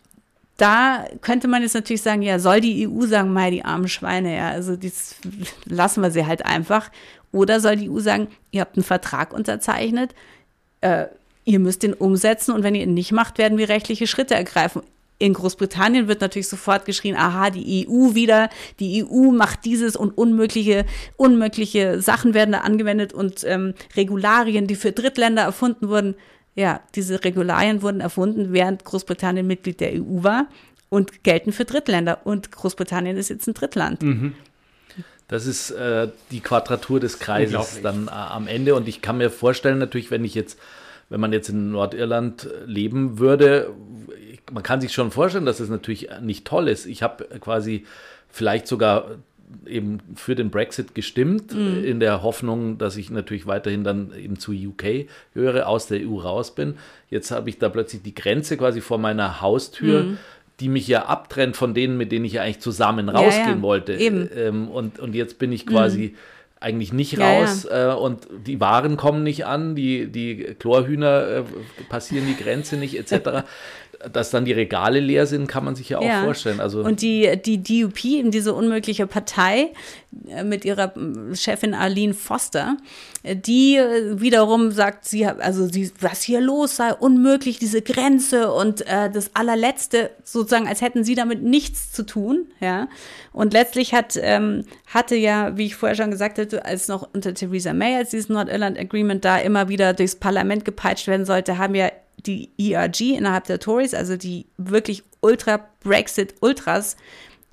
da 0.61 1.07
könnte 1.23 1.49
man 1.49 1.63
jetzt 1.63 1.75
natürlich 1.75 2.03
sagen, 2.03 2.21
ja, 2.21 2.39
soll 2.39 2.61
die 2.61 2.87
EU 2.87 3.07
sagen, 3.07 3.33
mal 3.33 3.51
die 3.51 3.65
armen 3.65 3.89
Schweine, 3.89 4.37
ja, 4.37 4.51
also 4.51 4.77
das 4.77 5.17
lassen 5.65 6.03
wir 6.03 6.11
sie 6.11 6.27
halt 6.27 6.45
einfach. 6.45 6.91
Oder 7.33 7.61
soll 7.61 7.77
die 7.77 7.89
EU 7.89 8.01
sagen, 8.01 8.29
ihr 8.51 8.61
habt 8.61 8.77
einen 8.77 8.85
Vertrag 8.85 9.33
unterzeichnet, 9.33 10.15
äh, 10.83 11.07
ihr 11.45 11.61
müsst 11.61 11.83
den 11.83 11.95
umsetzen 11.95 12.53
und 12.53 12.63
wenn 12.63 12.75
ihr 12.75 12.83
ihn 12.83 12.95
nicht 12.95 13.13
macht, 13.13 13.39
werden 13.39 13.57
wir 13.57 13.69
rechtliche 13.69 14.07
Schritte 14.07 14.35
ergreifen. 14.35 14.83
In 15.19 15.35
Großbritannien 15.35 16.09
wird 16.09 16.21
natürlich 16.21 16.49
sofort 16.49 16.85
geschrien, 16.85 17.17
aha, 17.17 17.51
die 17.51 17.87
EU 17.87 18.15
wieder, 18.15 18.51
die 18.81 19.05
EU 19.05 19.31
macht 19.31 19.65
dieses 19.65 19.97
und 19.97 20.17
unmögliche, 20.17 20.85
unmögliche 21.17 22.03
Sachen 22.03 22.35
werden 22.35 22.53
da 22.53 22.59
angewendet 22.59 23.13
und 23.13 23.45
ähm, 23.45 23.75
Regularien, 23.97 24.67
die 24.67 24.77
für 24.77 24.93
Drittländer 24.93 25.43
erfunden 25.43 25.89
wurden, 25.89 26.17
ja, 26.55 26.81
diese 26.95 27.25
Regularien 27.25 27.83
wurden 27.83 28.01
erfunden, 28.01 28.53
während 28.53 28.85
Großbritannien 28.85 29.47
Mitglied 29.47 29.81
der 29.81 29.93
EU 29.95 30.23
war 30.23 30.47
und 30.89 31.23
gelten 31.23 31.53
für 31.53 31.65
Drittländer. 31.65 32.21
Und 32.25 32.53
Großbritannien 32.53 33.17
ist 33.17 33.31
jetzt 33.31 33.47
ein 33.47 33.55
Drittland. 33.55 34.03
Mhm. 34.03 34.35
Das 35.29 35.47
ist 35.47 35.71
äh, 35.71 36.09
die 36.33 36.41
Quadratur 36.41 36.99
des 36.99 37.21
Kreises 37.21 37.81
dann 37.83 38.09
äh, 38.09 38.11
am 38.11 38.49
Ende. 38.49 38.75
Und 38.75 38.89
ich 38.89 39.01
kann 39.01 39.19
mir 39.19 39.31
vorstellen, 39.31 39.79
natürlich, 39.79 40.11
wenn 40.11 40.25
ich 40.25 40.35
jetzt, 40.35 40.59
wenn 41.09 41.21
man 41.21 41.33
jetzt 41.33 41.49
in 41.49 41.71
Nordirland 41.71 42.49
leben 42.67 43.21
würde, 43.21 43.73
man 44.51 44.65
kann 44.65 44.81
sich 44.81 44.93
schon 44.93 45.13
vorstellen, 45.13 45.47
dass 45.47 45.61
es 45.61 45.69
natürlich 45.69 46.09
nicht 46.21 46.47
toll 46.47 46.67
ist. 46.67 46.87
Ich 46.87 47.05
habe 47.05 47.25
quasi 47.39 47.87
vielleicht 48.29 48.67
sogar 48.67 49.19
eben 49.67 49.99
für 50.15 50.35
den 50.35 50.51
Brexit 50.51 50.95
gestimmt, 50.95 51.55
mhm. 51.55 51.85
in 51.85 52.01
der 52.01 52.23
Hoffnung, 52.23 52.79
dass 52.79 52.97
ich 52.97 53.11
natürlich 53.11 53.47
weiterhin 53.47 53.85
dann 53.85 54.13
eben 54.17 54.39
zu 54.39 54.53
UK 54.53 55.07
gehöre, 55.35 55.67
aus 55.67 55.87
der 55.87 56.01
EU 56.01 56.19
raus 56.19 56.55
bin. 56.55 56.75
Jetzt 57.09 57.31
habe 57.31 57.51
ich 57.51 57.59
da 57.59 57.69
plötzlich 57.69 58.03
die 58.03 58.15
Grenze 58.15 58.57
quasi 58.57 58.81
vor 58.81 58.99
meiner 58.99 59.41
Haustür. 59.41 60.05
Mhm 60.05 60.19
die 60.61 60.69
mich 60.69 60.87
ja 60.87 61.07
abtrennt 61.07 61.57
von 61.57 61.75
denen, 61.75 61.97
mit 61.97 62.13
denen 62.13 62.27
ich 62.27 62.35
ja 62.35 62.43
eigentlich 62.43 62.61
zusammen 62.61 63.09
rausgehen 63.09 63.47
ja, 63.47 63.55
ja. 63.55 63.63
wollte. 63.63 63.95
Ähm, 63.95 64.69
und, 64.69 64.99
und 64.99 65.15
jetzt 65.15 65.39
bin 65.39 65.53
ich 65.53 65.67
quasi 65.67 66.09
mhm. 66.09 66.17
eigentlich 66.61 66.93
nicht 66.93 67.19
raus 67.19 67.67
ja, 67.69 67.95
äh, 67.95 67.97
und 67.97 68.29
die 68.47 68.61
Waren 68.61 68.99
kommen 68.99 69.23
nicht 69.23 69.47
an, 69.47 69.75
die, 69.75 70.09
die 70.09 70.55
Chlorhühner 70.59 71.27
äh, 71.27 71.45
passieren 71.89 72.27
die 72.27 72.37
Grenze 72.37 72.77
nicht, 72.77 72.99
etc. 72.99 73.45
dass 74.11 74.31
dann 74.31 74.45
die 74.45 74.53
Regale 74.53 75.01
leer 75.01 75.27
sind, 75.27 75.47
kann 75.47 75.65
man 75.65 75.77
sich 75.77 75.91
ja 75.91 75.99
auch 75.99 76.05
ja. 76.05 76.25
vorstellen. 76.25 76.61
Also 76.61 76.81
und 76.81 77.03
die, 77.03 77.31
die 77.45 77.63
DUP, 77.63 78.31
diese 78.31 78.55
unmögliche 78.55 79.07
Partei 79.07 79.73
äh, 80.29 80.43
mit 80.43 80.65
ihrer 80.65 80.95
Chefin 81.35 81.75
Arlene 81.75 82.15
Foster, 82.15 82.79
äh, 83.23 83.37
die 83.37 83.77
äh, 83.77 84.21
wiederum 84.21 84.71
sagt, 84.71 85.05
sie, 85.05 85.27
also 85.27 85.67
sie, 85.67 85.93
was 86.01 86.23
hier 86.23 86.41
los 86.41 86.77
sei, 86.77 86.95
unmöglich, 86.95 87.59
diese 87.59 87.83
Grenze 87.83 88.53
und 88.53 88.87
äh, 88.87 89.11
das 89.11 89.31
allerletzte, 89.35 90.11
sozusagen, 90.25 90.67
als 90.67 90.81
hätten 90.81 91.05
sie 91.05 91.15
damit 91.15 91.43
nichts 91.43 91.93
zu 91.93 92.05
tun, 92.05 92.47
ja. 92.61 92.89
Und 93.33 93.53
letztlich 93.53 93.93
hat, 93.93 94.19
ähm, 94.21 94.65
hatte 94.87 95.15
ja, 95.15 95.57
wie 95.57 95.67
ich 95.67 95.77
vorher 95.77 95.95
schon 95.95 96.11
gesagt 96.11 96.39
hatte, 96.39 96.65
als 96.65 96.89
noch 96.89 97.09
unter 97.13 97.35
Theresa 97.35 97.73
May, 97.73 97.97
als 97.97 98.11
dieses 98.11 98.29
Nordirland 98.29 98.79
Agreement 98.79 99.25
da 99.25 99.39
immer 99.39 99.69
wieder 99.69 99.93
durchs 99.93 100.17
Parlament 100.17 100.65
gepeitscht 100.65 101.07
werden 101.07 101.27
sollte, 101.27 101.59
haben 101.59 101.75
ja 101.75 101.91
die 102.23 102.51
ERG 102.59 103.17
innerhalb 103.17 103.45
der 103.45 103.61
Tories, 103.61 103.95
also 103.95 104.17
die 104.17 104.47
wirklich 104.57 105.03
Ultra-Brexit-Ultras, 105.21 106.97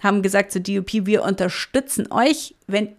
haben 0.01 0.21
gesagt 0.21 0.51
zur 0.51 0.62
DUP, 0.62 1.06
wir 1.06 1.23
unterstützen 1.23 2.12
euch, 2.12 2.56
wenn 2.67 2.89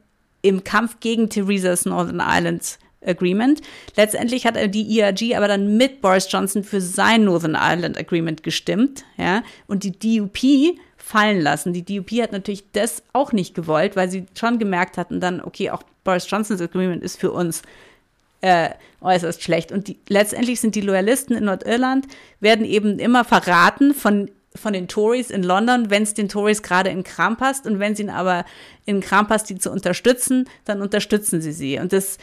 im 0.42 0.64
Kampf 0.64 1.00
gegen 1.00 1.28
Theresa's 1.28 1.84
Northern 1.84 2.20
Ireland 2.20 2.78
Agreement. 3.04 3.60
Letztendlich 3.96 4.46
hat 4.46 4.56
die 4.74 4.98
ERG 4.98 5.36
aber 5.36 5.48
dann 5.48 5.76
mit 5.76 6.00
Boris 6.00 6.28
Johnson 6.30 6.64
für 6.64 6.80
sein 6.80 7.24
Northern 7.24 7.54
Ireland 7.54 7.96
Agreement 7.98 8.42
gestimmt, 8.42 9.04
ja, 9.16 9.42
und 9.66 9.84
die 9.84 9.92
DUP 9.92 10.38
fallen 10.96 11.40
lassen. 11.40 11.72
Die 11.72 11.84
DUP 11.84 12.10
hat 12.20 12.32
natürlich 12.32 12.64
das 12.72 13.02
auch 13.12 13.32
nicht 13.32 13.54
gewollt, 13.54 13.96
weil 13.96 14.10
sie 14.10 14.26
schon 14.34 14.58
gemerkt 14.58 14.98
hatten 14.98 15.20
dann, 15.20 15.40
okay, 15.40 15.70
auch 15.70 15.82
Boris 16.04 16.28
Johnsons 16.28 16.60
Agreement 16.60 17.02
ist 17.02 17.18
für 17.20 17.30
uns 17.30 17.62
äh, 18.40 18.70
äußerst 19.00 19.42
schlecht. 19.42 19.72
Und 19.72 19.88
die, 19.88 19.98
letztendlich 20.08 20.60
sind 20.60 20.74
die 20.74 20.80
Loyalisten 20.80 21.36
in 21.36 21.44
Nordirland, 21.44 22.06
werden 22.40 22.64
eben 22.64 22.98
immer 22.98 23.24
verraten 23.24 23.94
von, 23.94 24.30
von 24.54 24.72
den 24.72 24.88
Tories 24.88 25.30
in 25.30 25.42
London, 25.42 25.90
wenn 25.90 26.02
es 26.02 26.14
den 26.14 26.28
Tories 26.28 26.62
gerade 26.62 26.90
in 26.90 27.04
Kram 27.04 27.36
passt. 27.36 27.66
Und 27.66 27.78
wenn 27.78 27.94
sie 27.94 28.02
ihnen 28.02 28.10
aber 28.10 28.44
in 28.86 29.00
Kram 29.00 29.26
passt, 29.26 29.50
die 29.50 29.58
zu 29.58 29.70
unterstützen, 29.70 30.48
dann 30.64 30.82
unterstützen 30.82 31.40
sie 31.40 31.52
sie. 31.52 31.78
Und 31.78 31.92
das, 31.92 32.18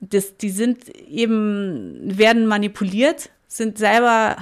das, 0.00 0.36
die 0.36 0.50
sind 0.50 0.88
eben, 0.88 2.18
werden 2.18 2.46
manipuliert, 2.46 3.30
sind 3.48 3.78
selber 3.78 4.36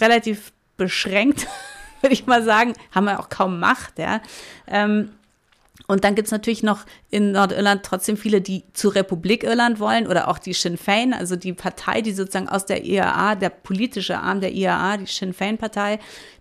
relativ 0.00 0.52
beschränkt, 0.76 1.46
würde 2.00 2.14
ich 2.14 2.26
mal 2.26 2.42
sagen, 2.42 2.74
haben 2.90 3.06
ja 3.06 3.18
auch 3.18 3.28
kaum 3.28 3.60
Macht, 3.60 3.98
ja. 3.98 4.20
Ähm, 4.66 5.10
und 5.92 6.04
dann 6.04 6.14
gibt 6.14 6.26
es 6.26 6.32
natürlich 6.32 6.62
noch 6.62 6.86
in 7.10 7.32
Nordirland 7.32 7.82
trotzdem 7.82 8.16
viele, 8.16 8.40
die 8.40 8.64
zur 8.72 8.94
Republik 8.94 9.44
Irland 9.44 9.78
wollen 9.78 10.06
oder 10.06 10.28
auch 10.28 10.38
die 10.38 10.54
Sinn 10.54 10.78
Fein, 10.78 11.12
also 11.12 11.36
die 11.36 11.52
Partei, 11.52 12.00
die 12.00 12.12
sozusagen 12.12 12.48
aus 12.48 12.64
der 12.64 12.84
IAA, 12.84 13.34
der 13.34 13.50
politische 13.50 14.18
Arm 14.18 14.40
der 14.40 14.52
IAA, 14.52 14.96
die 14.96 15.06
Sinn 15.06 15.34
Fein-Partei, 15.34 15.98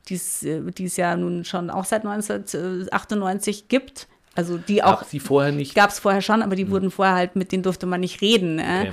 die 0.08 0.16
es 0.16 0.98
ja 0.98 1.18
nun 1.18 1.44
schon 1.44 1.70
auch 1.70 1.84
seit 1.84 2.06
1998 2.06 3.68
gibt, 3.68 4.08
Also 4.34 4.58
die 4.58 4.82
auch. 4.82 5.00
Gab 5.00 5.10
die 5.10 5.20
vorher 5.20 5.52
nicht? 5.52 5.76
Gab 5.76 5.90
es 5.90 6.00
vorher 6.00 6.22
schon, 6.22 6.42
aber 6.42 6.56
die 6.56 6.66
mhm. 6.66 6.72
wurden 6.72 6.92
vorher 6.92 7.16
halt, 7.16 7.36
mit 7.36 7.52
denen 7.52 7.64
durfte 7.64 7.86
man 7.86 8.00
nicht 8.00 8.22
reden. 8.22 8.60
Okay. 8.60 8.92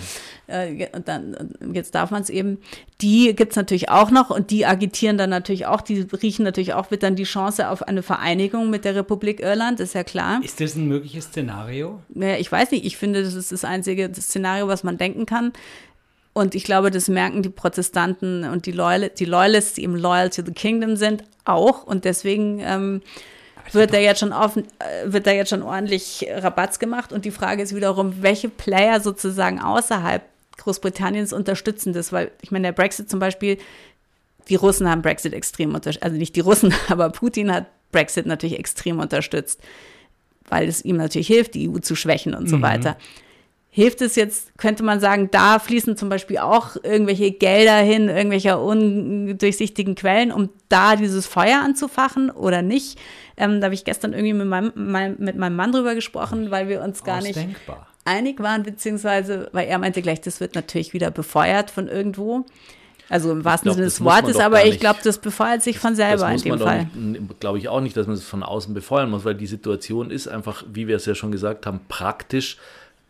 Äh, 0.49 0.89
und 0.97 1.07
dann, 1.07 1.55
jetzt 1.73 1.95
darf 1.95 2.11
man 2.11 2.23
es 2.23 2.31
eben. 2.31 2.59
Die 3.01 3.37
gibt 3.37 3.53
es 3.53 3.57
natürlich 3.57 3.89
auch 3.89 4.11
noch 4.11 4.31
und 4.31 4.51
die 4.51 4.67
agitieren 4.67 5.17
dann 5.17 5.31
natürlich 5.31 5.67
auch, 5.67 5.81
die 5.81 6.07
riechen 6.23 6.43
natürlich 6.43 6.75
auch 6.75 6.91
mit 6.91 7.05
dann 7.05 7.15
die 7.15 7.25
Chance 7.25 7.69
auf 7.69 7.83
eine 7.83 8.03
Vereinigung 8.03 8.69
mit 8.69 8.85
der 8.85 8.97
Republik 8.97 9.39
Irland, 9.39 9.79
ist 9.79 9.95
ja 9.95 10.03
klar. 10.03 10.41
Ist 10.43 10.61
das 10.61 10.75
ein 10.75 10.89
mögliches 10.89 11.27
Szenario? 11.27 12.01
Naja, 12.09 12.37
ich 12.39 12.51
weiß 12.51 12.73
nicht. 12.73 12.85
Ich 12.85 12.97
finde, 12.97 13.23
das 13.23 13.35
ist 13.35 13.53
das 13.53 13.65
einzige 13.65 14.11
Szenario, 14.13 14.67
was 14.67 14.83
man 14.83 14.99
denken 14.99 15.25
kann. 15.25 15.53
Und 16.33 16.57
ich 16.57 16.65
glaube, 16.65 16.91
das 16.91 17.09
merken 17.09 17.43
die 17.43 17.49
Protestanten 17.49 18.45
und 18.45 18.67
die, 18.67 18.73
Loyal 18.73 19.11
die 19.11 19.25
Loyalists, 19.25 19.75
die 19.75 19.85
eben 19.85 19.97
loyal 19.97 20.31
to 20.31 20.43
the 20.45 20.53
kingdom 20.53 20.97
sind, 20.97 21.23
auch. 21.45 21.85
Und 21.85 22.05
deswegen 22.05 22.61
ähm, 22.61 23.03
wird 23.73 23.93
da 23.93 23.99
jetzt 23.99 24.21
schon 24.21 24.33
offen, 24.33 24.65
äh, 24.79 25.13
wird 25.13 25.27
da 25.27 25.33
jetzt 25.33 25.51
schon 25.51 25.63
ordentlich 25.63 26.27
Rabatz 26.31 26.79
gemacht. 26.79 27.13
Und 27.13 27.25
die 27.25 27.31
Frage 27.31 27.63
ist 27.63 27.75
wiederum, 27.75 28.23
welche 28.23 28.49
Player 28.49 29.01
sozusagen 29.01 29.61
außerhalb 29.61 30.23
Großbritanniens 30.59 31.33
unterstützen 31.33 31.93
das? 31.93 32.13
Weil 32.13 32.31
ich 32.43 32.51
meine, 32.51 32.69
der 32.69 32.73
Brexit 32.73 33.11
zum 33.11 33.21
Beispiel, 33.21 33.59
die 34.49 34.57
Russen 34.57 34.89
haben 34.89 35.03
Brexit 35.03 35.33
extrem 35.33 35.75
unterstützt. 35.75 36.03
Also 36.03 36.17
nicht 36.17 36.37
die 36.37 36.41
Russen, 36.41 36.75
aber 36.89 37.11
Putin 37.11 37.53
hat 37.53 37.67
Brexit 37.93 38.27
natürlich 38.27 38.59
extrem 38.59 38.99
unterstützt, 39.01 39.61
weil 40.49 40.69
es 40.69 40.85
ihm 40.85 40.97
natürlich 40.97 41.27
hilft, 41.27 41.55
die 41.55 41.69
EU 41.69 41.79
zu 41.79 41.95
schwächen 41.95 42.35
und 42.35 42.45
mhm. 42.45 42.49
so 42.49 42.63
weiter. 42.63 42.97
Hilft 43.79 44.03
es 44.03 44.17
jetzt, 44.17 44.59
könnte 44.59 44.83
man 44.83 44.99
sagen, 44.99 45.29
da 45.31 45.61
fließen 45.61 45.97
zum 45.97 46.09
Beispiel 46.09 46.39
auch 46.39 46.75
irgendwelche 46.83 47.31
Gelder 47.31 47.77
hin, 47.77 48.09
irgendwelcher 48.09 48.61
undurchsichtigen 48.61 49.95
Quellen, 49.95 50.33
um 50.33 50.49
da 50.69 50.97
dieses 50.97 51.29
Feuer 51.29 51.61
anzufachen 51.61 52.29
oder 52.29 52.61
nicht? 52.61 52.99
Ähm, 53.37 53.61
da 53.61 53.67
habe 53.67 53.75
ich 53.75 53.85
gestern 53.85 54.15
irgendwie 54.15 54.33
mit 54.33 54.49
meinem, 54.49 54.73
mein, 54.75 55.15
mit 55.21 55.37
meinem 55.37 55.55
Mann 55.55 55.71
drüber 55.71 55.95
gesprochen, 55.95 56.51
weil 56.51 56.67
wir 56.67 56.83
uns 56.83 57.05
gar 57.05 57.23
nicht 57.23 57.39
einig 58.05 58.41
waren, 58.41 58.65
beziehungsweise, 58.65 59.49
weil 59.53 59.69
er 59.69 59.79
meinte 59.79 60.03
gleich, 60.03 60.23
das 60.23 60.41
wird 60.41 60.57
natürlich 60.57 60.93
wieder 60.93 61.13
befeuert 61.13 61.71
von 61.71 61.87
irgendwo. 61.87 62.47
Also 63.09 63.31
im 63.31 63.45
wahrsten 63.45 63.73
Sinne 63.73 63.85
des 63.85 64.03
Wortes, 64.03 64.39
aber 64.41 64.67
ich 64.67 64.81
glaube, 64.81 64.99
das 65.05 65.19
befeuert 65.19 65.63
sich 65.63 65.79
von 65.79 65.95
selber 65.95 66.29
in 66.33 66.41
dem 66.41 66.59
Fall. 66.59 66.89
Glaube 67.39 67.59
ich 67.59 67.69
auch 67.69 67.81
nicht, 67.81 67.97
dass 67.97 68.09
man 68.09 68.17
es 68.17 68.25
von 68.25 68.43
außen 68.43 68.75
befeuern 68.75 69.09
muss, 69.09 69.25
weil 69.25 69.37
die 69.37 69.47
Situation 69.47 70.11
ist 70.11 70.27
einfach, 70.27 70.65
wie 70.69 70.89
wir 70.89 70.97
es 70.97 71.07
ja 71.07 71.15
schon 71.15 71.31
gesagt 71.31 71.65
haben, 71.65 71.79
praktisch 71.87 72.59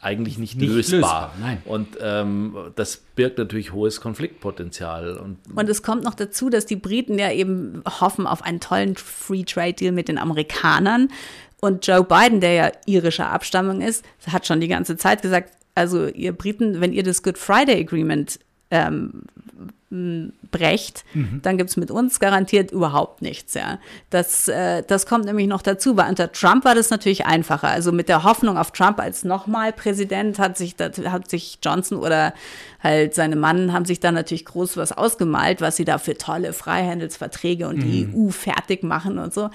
eigentlich 0.01 0.39
nicht, 0.39 0.57
nicht 0.57 0.71
lösbar. 0.71 1.33
lösbar 1.41 1.59
und 1.65 1.99
ähm, 2.01 2.57
das 2.77 2.99
birgt 3.17 3.39
natürlich 3.39 3.73
hohes 3.73 4.01
Konfliktpotenzial. 4.01 5.17
Und, 5.17 5.39
und 5.55 5.69
es 5.69 5.83
kommt 5.83 6.05
noch 6.05 6.15
dazu, 6.15 6.51
dass 6.51 6.67
die 6.67 6.77
Briten 6.77 7.19
ja 7.19 7.33
eben 7.33 7.83
hoffen 8.01 8.27
auf 8.27 8.43
einen 8.43 8.61
tollen 8.61 8.97
Free 8.97 9.43
Trade 9.43 9.73
Deal 9.73 9.93
mit 9.93 10.09
den 10.09 10.19
Amerikanern. 10.19 11.09
Und 11.61 11.85
Joe 11.87 12.05
Biden, 12.05 12.41
der 12.41 12.53
ja 12.53 12.73
irischer 12.87 13.31
Abstammung 13.31 13.81
ist, 13.81 14.05
hat 14.31 14.47
schon 14.47 14.61
die 14.61 14.69
ganze 14.69 14.97
Zeit 14.97 15.23
gesagt, 15.23 15.53
also 15.75 16.07
ihr 16.07 16.33
Briten, 16.33 16.81
wenn 16.81 16.93
ihr 16.93 17.03
das 17.03 17.23
Good 17.25 17.39
Friday 17.39 17.81
Agreement 17.81 18.39
ähm, 18.71 19.23
brecht, 19.91 21.05
mhm. 21.15 21.41
dann 21.43 21.57
gibt 21.57 21.71
es 21.71 21.79
mit 21.79 21.91
uns 21.91 22.21
garantiert 22.21 22.71
überhaupt 22.73 23.23
nichts. 23.23 23.55
Ja. 23.55 23.79
Das, 24.11 24.47
äh, 24.47 24.83
das 24.87 25.07
kommt 25.07 25.25
nämlich 25.25 25.47
noch 25.47 25.63
dazu, 25.63 25.97
weil 25.97 26.11
unter 26.11 26.31
Trump 26.31 26.67
war 26.67 26.75
das 26.75 26.91
natürlich 26.91 27.25
einfacher. 27.25 27.69
Also 27.69 27.91
mit 27.91 28.11
der 28.11 28.23
Hoffnung 28.23 28.59
auf 28.59 28.71
Trump 28.73 29.01
als 29.01 29.25
nochmal 29.25 29.73
Präsident 29.73 30.39
hat 30.39 30.59
sich, 30.59 30.77
hat 30.79 31.31
sich 31.31 31.59
Johnson 31.63 31.99
oder 31.99 32.35
halt 32.83 33.15
seine 33.15 33.37
Mann 33.37 33.73
haben 33.73 33.87
sich 33.87 33.99
da 33.99 34.13
natürlich 34.13 34.45
groß 34.45 34.77
was 34.77 34.93
ausgemalt, 34.93 35.63
was 35.63 35.77
sie 35.77 35.87
da 35.87 35.97
für 35.97 36.19
tolle 36.19 36.53
Freihandelsverträge 36.53 37.67
und 37.67 37.79
mhm. 37.79 37.81
die 37.81 38.09
EU 38.15 38.29
fertig 38.29 38.83
machen 38.83 39.19
und 39.19 39.33
so. 39.33 39.49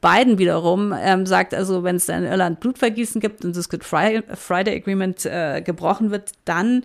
Biden 0.00 0.38
wiederum 0.38 0.94
ähm, 0.96 1.26
sagt 1.26 1.54
also, 1.54 1.82
wenn 1.82 1.96
es 1.96 2.08
in 2.08 2.24
Irland 2.24 2.60
Blutvergießen 2.60 3.20
gibt 3.20 3.44
und 3.44 3.56
das 3.56 3.68
Good 3.68 3.84
Friday 3.84 4.76
Agreement 4.76 5.24
äh, 5.24 5.60
gebrochen 5.62 6.10
wird, 6.10 6.32
dann 6.44 6.84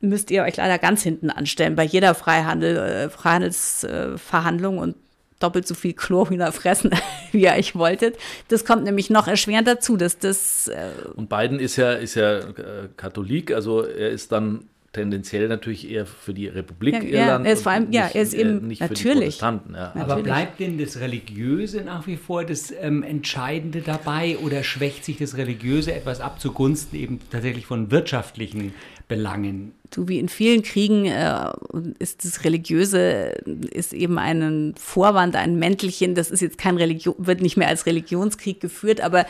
müsst 0.00 0.30
ihr 0.30 0.42
euch 0.42 0.56
leider 0.56 0.78
ganz 0.78 1.02
hinten 1.02 1.30
anstellen 1.30 1.76
bei 1.76 1.84
jeder 1.84 2.14
Freihandel, 2.14 2.76
äh, 2.76 3.08
Freihandelsverhandlung 3.10 4.76
äh, 4.76 4.80
und 4.80 4.96
doppelt 5.38 5.66
so 5.66 5.74
viel 5.74 5.92
Chlorhühner 5.92 6.52
fressen, 6.52 6.90
wie 7.32 7.42
ihr 7.42 7.52
euch 7.52 7.74
wolltet. 7.74 8.16
Das 8.48 8.64
kommt 8.64 8.84
nämlich 8.84 9.10
noch 9.10 9.28
erschwerend 9.28 9.68
dazu, 9.68 9.96
dass 9.96 10.18
das. 10.18 10.68
Äh 10.68 10.90
und 11.14 11.28
Biden 11.28 11.58
ist 11.58 11.76
ja, 11.76 11.92
ist 11.92 12.14
ja 12.14 12.38
äh, 12.38 12.88
Katholik, 12.96 13.52
also 13.52 13.82
er 13.82 14.10
ist 14.10 14.32
dann 14.32 14.68
tendenziell 14.96 15.46
natürlich 15.48 15.90
eher 15.90 16.06
für 16.06 16.32
die 16.32 16.48
Republik 16.48 16.94
ja, 16.94 17.02
Irland. 17.02 17.44
Ja, 17.44 17.50
er 17.50 17.52
ist 17.52 17.62
vor 17.62 17.72
allem, 17.72 17.84
nicht, 17.84 17.94
ja, 17.94 18.10
er 18.12 18.22
ist 18.22 18.32
eben 18.32 18.62
äh, 18.62 18.66
nicht 18.66 18.80
natürlich. 18.80 19.40
Ja. 19.40 19.92
Aber 19.94 20.22
bleibt 20.22 20.58
denn 20.58 20.78
das 20.78 21.00
Religiöse 21.00 21.82
nach 21.82 22.06
wie 22.06 22.16
vor 22.16 22.44
das 22.44 22.72
ähm, 22.80 23.02
Entscheidende 23.02 23.82
dabei 23.82 24.38
oder 24.38 24.62
schwächt 24.62 25.04
sich 25.04 25.18
das 25.18 25.36
Religiöse 25.36 25.94
etwas 25.94 26.22
ab 26.22 26.40
zugunsten 26.40 26.96
eben 26.96 27.20
tatsächlich 27.30 27.66
von 27.66 27.90
wirtschaftlichen 27.90 28.72
Belangen? 29.08 29.72
Du, 29.90 30.08
wie 30.08 30.18
in 30.18 30.28
vielen 30.28 30.62
Kriegen 30.62 31.06
äh, 31.06 31.50
ist 31.98 32.24
das 32.24 32.44
Religiöse 32.44 33.34
ist 33.70 33.92
eben 33.92 34.18
ein 34.18 34.74
Vorwand, 34.78 35.36
ein 35.36 35.58
Mäntelchen. 35.58 36.14
Das 36.14 36.30
ist 36.30 36.40
jetzt 36.40 36.58
kein 36.58 36.76
Religion, 36.76 37.14
wird 37.18 37.40
nicht 37.40 37.56
mehr 37.56 37.68
als 37.68 37.86
Religionskrieg 37.86 38.60
geführt, 38.60 39.00
aber 39.00 39.26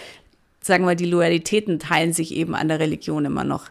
sagen 0.62 0.86
wir, 0.86 0.94
die 0.94 1.04
Loyalitäten 1.04 1.78
teilen 1.78 2.12
sich 2.12 2.34
eben 2.34 2.54
an 2.54 2.68
der 2.68 2.80
Religion 2.80 3.24
immer 3.24 3.44
noch. 3.44 3.70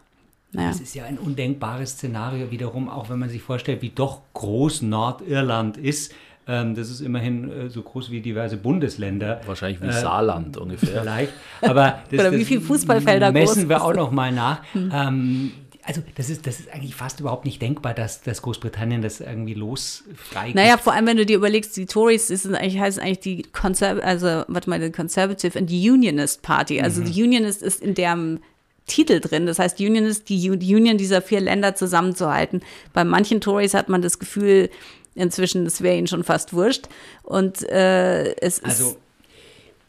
Naja. 0.52 0.68
Das 0.68 0.80
ist 0.80 0.94
ja 0.94 1.04
ein 1.04 1.18
undenkbares 1.18 1.92
Szenario 1.92 2.50
wiederum, 2.50 2.88
auch 2.88 3.10
wenn 3.10 3.18
man 3.18 3.28
sich 3.28 3.42
vorstellt, 3.42 3.82
wie 3.82 3.90
doch 3.90 4.22
groß 4.34 4.82
Nordirland 4.82 5.76
ist. 5.76 6.14
Ähm, 6.48 6.76
das 6.76 6.90
ist 6.90 7.00
immerhin 7.00 7.50
äh, 7.50 7.68
so 7.68 7.82
groß 7.82 8.10
wie 8.10 8.20
diverse 8.20 8.56
Bundesländer. 8.56 9.40
Wahrscheinlich 9.46 9.82
wie 9.82 9.88
äh, 9.88 9.92
Saarland 9.92 10.56
ungefähr. 10.56 11.02
Vielleicht. 11.02 11.32
Aber 11.60 11.98
das, 12.10 12.20
Oder 12.20 12.32
wie 12.32 12.44
viele 12.44 12.60
Fußballfelder 12.60 13.32
messen 13.32 13.68
wir 13.68 13.82
auch 13.82 13.94
noch 13.94 14.12
mal 14.12 14.30
nach. 14.30 14.60
Hm. 14.72 14.92
Ähm, 14.94 15.52
also 15.86 16.02
das 16.16 16.30
ist, 16.30 16.46
das 16.46 16.60
ist 16.60 16.70
eigentlich 16.70 16.94
fast 16.94 17.20
überhaupt 17.20 17.44
nicht 17.44 17.62
denkbar, 17.62 17.94
dass, 17.94 18.20
dass 18.22 18.42
Großbritannien 18.42 19.02
das 19.02 19.20
irgendwie 19.20 19.54
losfrei 19.54 20.52
Naja, 20.52 20.78
vor 20.78 20.92
allem 20.92 21.06
wenn 21.06 21.16
du 21.16 21.24
dir 21.24 21.36
überlegst, 21.36 21.76
die 21.76 21.86
Tories 21.86 22.30
ist 22.30 22.46
eigentlich, 22.46 22.78
heißt 22.78 22.98
eigentlich 22.98 23.20
die 23.20 23.42
Conserv 23.42 24.02
also 24.02 24.44
warte 24.48 24.68
mal, 24.68 24.80
die 24.80 24.90
Conservative 24.90 25.58
and 25.58 25.70
the 25.70 25.90
Unionist 25.90 26.42
Party. 26.42 26.80
Also 26.80 27.00
mhm. 27.00 27.12
die 27.12 27.22
Unionist 27.22 27.62
ist 27.62 27.80
in 27.80 27.94
deren 27.94 28.40
Titel 28.86 29.20
drin. 29.20 29.46
Das 29.46 29.58
heißt, 29.58 29.80
Union 29.80 30.04
ist 30.04 30.28
die 30.28 30.50
Union 30.50 30.98
dieser 30.98 31.22
vier 31.22 31.40
Länder 31.40 31.74
zusammenzuhalten. 31.74 32.62
Bei 32.92 33.04
manchen 33.04 33.40
Tories 33.40 33.74
hat 33.74 33.88
man 33.88 34.02
das 34.02 34.18
Gefühl, 34.18 34.70
inzwischen, 35.14 35.66
es 35.66 35.82
wäre 35.82 35.96
ihnen 35.96 36.06
schon 36.06 36.24
fast 36.24 36.52
wurscht. 36.52 36.88
Und 37.22 37.68
äh, 37.68 38.34
es 38.36 38.62
also, 38.62 38.90
ist. 38.90 38.98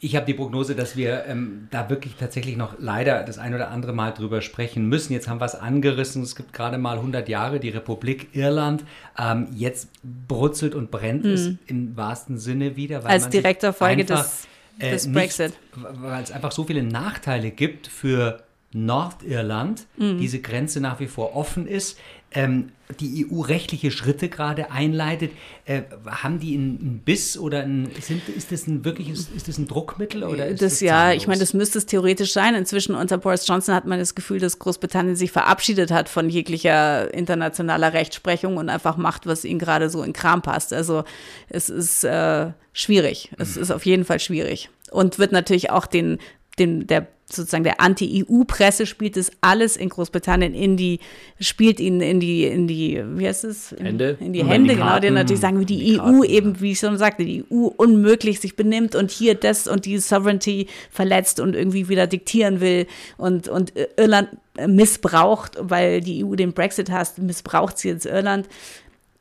Ich 0.00 0.14
habe 0.14 0.26
die 0.26 0.34
Prognose, 0.34 0.76
dass 0.76 0.96
wir 0.96 1.24
ähm, 1.26 1.66
da 1.72 1.90
wirklich 1.90 2.14
tatsächlich 2.14 2.56
noch 2.56 2.74
leider 2.78 3.24
das 3.24 3.38
ein 3.38 3.52
oder 3.52 3.70
andere 3.70 3.92
Mal 3.92 4.12
drüber 4.12 4.42
sprechen 4.42 4.88
müssen. 4.88 5.12
Jetzt 5.12 5.26
haben 5.26 5.40
wir 5.40 5.46
es 5.46 5.56
angerissen. 5.56 6.22
Es 6.22 6.36
gibt 6.36 6.52
gerade 6.52 6.78
mal 6.78 6.98
100 6.98 7.28
Jahre 7.28 7.58
die 7.58 7.70
Republik 7.70 8.28
Irland. 8.32 8.84
Ähm, 9.18 9.48
jetzt 9.54 9.88
brutzelt 10.28 10.76
und 10.76 10.92
brennt 10.92 11.24
mhm. 11.24 11.32
es 11.32 11.50
im 11.66 11.96
wahrsten 11.96 12.38
Sinne 12.38 12.76
wieder. 12.76 13.04
Als 13.04 13.28
direkter 13.28 13.72
Folge 13.72 14.04
des, 14.04 14.46
äh, 14.78 14.90
des 14.90 15.10
Brexit. 15.12 15.54
Weil 15.74 16.22
es 16.22 16.30
einfach 16.30 16.52
so 16.52 16.62
viele 16.62 16.84
Nachteile 16.84 17.50
gibt 17.50 17.88
für 17.88 18.44
Nordirland 18.72 19.86
mhm. 19.96 20.18
diese 20.18 20.40
Grenze 20.40 20.80
nach 20.80 21.00
wie 21.00 21.06
vor 21.06 21.34
offen 21.34 21.66
ist, 21.66 21.98
ähm, 22.38 22.70
die 23.00 23.26
EU 23.28 23.40
rechtliche 23.40 23.90
Schritte 23.90 24.28
gerade 24.28 24.70
einleitet, 24.70 25.32
äh, 25.66 25.82
haben 26.06 26.38
die 26.38 26.54
einen 26.54 27.02
Biss 27.04 27.36
oder 27.36 27.62
ein, 27.62 27.90
sind, 28.00 28.28
ist 28.28 28.52
das 28.52 28.66
ein 28.66 28.84
wirkliches, 28.84 29.28
ist 29.34 29.48
das 29.48 29.58
ein 29.58 29.66
Druckmittel 29.66 30.22
oder 30.22 30.46
ist 30.46 30.62
das, 30.62 30.74
das 30.74 30.80
ja, 30.80 31.12
ich 31.12 31.26
meine, 31.26 31.40
das 31.40 31.52
müsste 31.52 31.78
es 31.78 31.86
theoretisch 31.86 32.32
sein. 32.32 32.54
Inzwischen 32.54 32.94
unter 32.94 33.18
Boris 33.18 33.46
Johnson 33.46 33.74
hat 33.74 33.86
man 33.86 33.98
das 33.98 34.14
Gefühl, 34.14 34.38
dass 34.38 34.58
Großbritannien 34.58 35.16
sich 35.16 35.32
verabschiedet 35.32 35.90
hat 35.90 36.08
von 36.08 36.30
jeglicher 36.30 37.12
internationaler 37.12 37.92
Rechtsprechung 37.92 38.56
und 38.56 38.68
einfach 38.68 38.96
macht, 38.96 39.26
was 39.26 39.44
ihnen 39.44 39.58
gerade 39.58 39.90
so 39.90 40.02
in 40.02 40.12
Kram 40.12 40.40
passt. 40.40 40.72
Also 40.72 41.04
es 41.48 41.68
ist 41.68 42.04
äh, 42.04 42.52
schwierig. 42.72 43.32
Es 43.36 43.56
mhm. 43.56 43.62
ist 43.62 43.70
auf 43.72 43.84
jeden 43.84 44.04
Fall 44.04 44.20
schwierig 44.20 44.70
und 44.90 45.18
wird 45.18 45.32
natürlich 45.32 45.70
auch 45.70 45.86
den 45.86 46.18
den, 46.58 46.86
der 46.86 47.06
sozusagen 47.30 47.64
der 47.64 47.80
Anti-EU-Presse 47.80 48.86
spielt 48.86 49.16
es 49.16 49.30
alles 49.40 49.76
in 49.76 49.90
Großbritannien 49.90 50.54
in 50.54 50.76
die, 50.76 51.00
spielt 51.38 51.78
ihnen 51.78 52.00
in 52.00 52.20
die, 52.20 52.44
in 52.44 52.66
die, 52.66 53.02
wie 53.16 53.26
heißt 53.26 53.44
es? 53.44 53.72
In, 53.72 53.84
Hände. 53.84 54.16
In 54.20 54.32
die 54.32 54.44
Hände, 54.44 54.70
die 54.70 54.80
genau, 54.80 54.98
die 54.98 55.10
natürlich 55.10 55.40
sagen, 55.40 55.60
wie 55.60 55.66
die, 55.66 55.78
die 55.78 56.00
EU 56.00 56.04
Karten, 56.04 56.22
eben, 56.24 56.60
wie 56.60 56.72
ich 56.72 56.78
schon 56.78 56.96
sagte, 56.96 57.24
die 57.24 57.44
EU 57.52 57.66
unmöglich 57.76 58.40
sich 58.40 58.56
benimmt 58.56 58.94
und 58.94 59.10
hier 59.10 59.34
das 59.34 59.66
und 59.66 59.84
die 59.84 59.98
Sovereignty 59.98 60.68
verletzt 60.90 61.40
und 61.40 61.54
irgendwie 61.54 61.88
wieder 61.88 62.06
diktieren 62.06 62.60
will 62.60 62.86
und, 63.18 63.48
und 63.48 63.72
Irland 63.96 64.30
missbraucht, 64.66 65.58
weil 65.60 66.00
die 66.00 66.24
EU 66.24 66.34
den 66.34 66.52
Brexit 66.52 66.90
hasst, 66.90 67.18
missbraucht 67.18 67.78
sie 67.78 67.88
jetzt 67.88 68.06
Irland. 68.06 68.48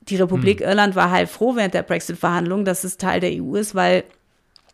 Die 0.02 0.16
Republik 0.16 0.62
hm. 0.62 0.70
Irland 0.70 0.96
war 0.96 1.12
halt 1.12 1.28
froh 1.28 1.58
während 1.58 1.74
der 1.74 1.84
Brexit-Verhandlungen, 1.84 2.64
dass 2.64 2.86
es 2.86 2.96
Teil 2.96 3.20
der 3.20 3.32
EU 3.32 3.56
ist, 3.56 3.76
weil 3.76 4.06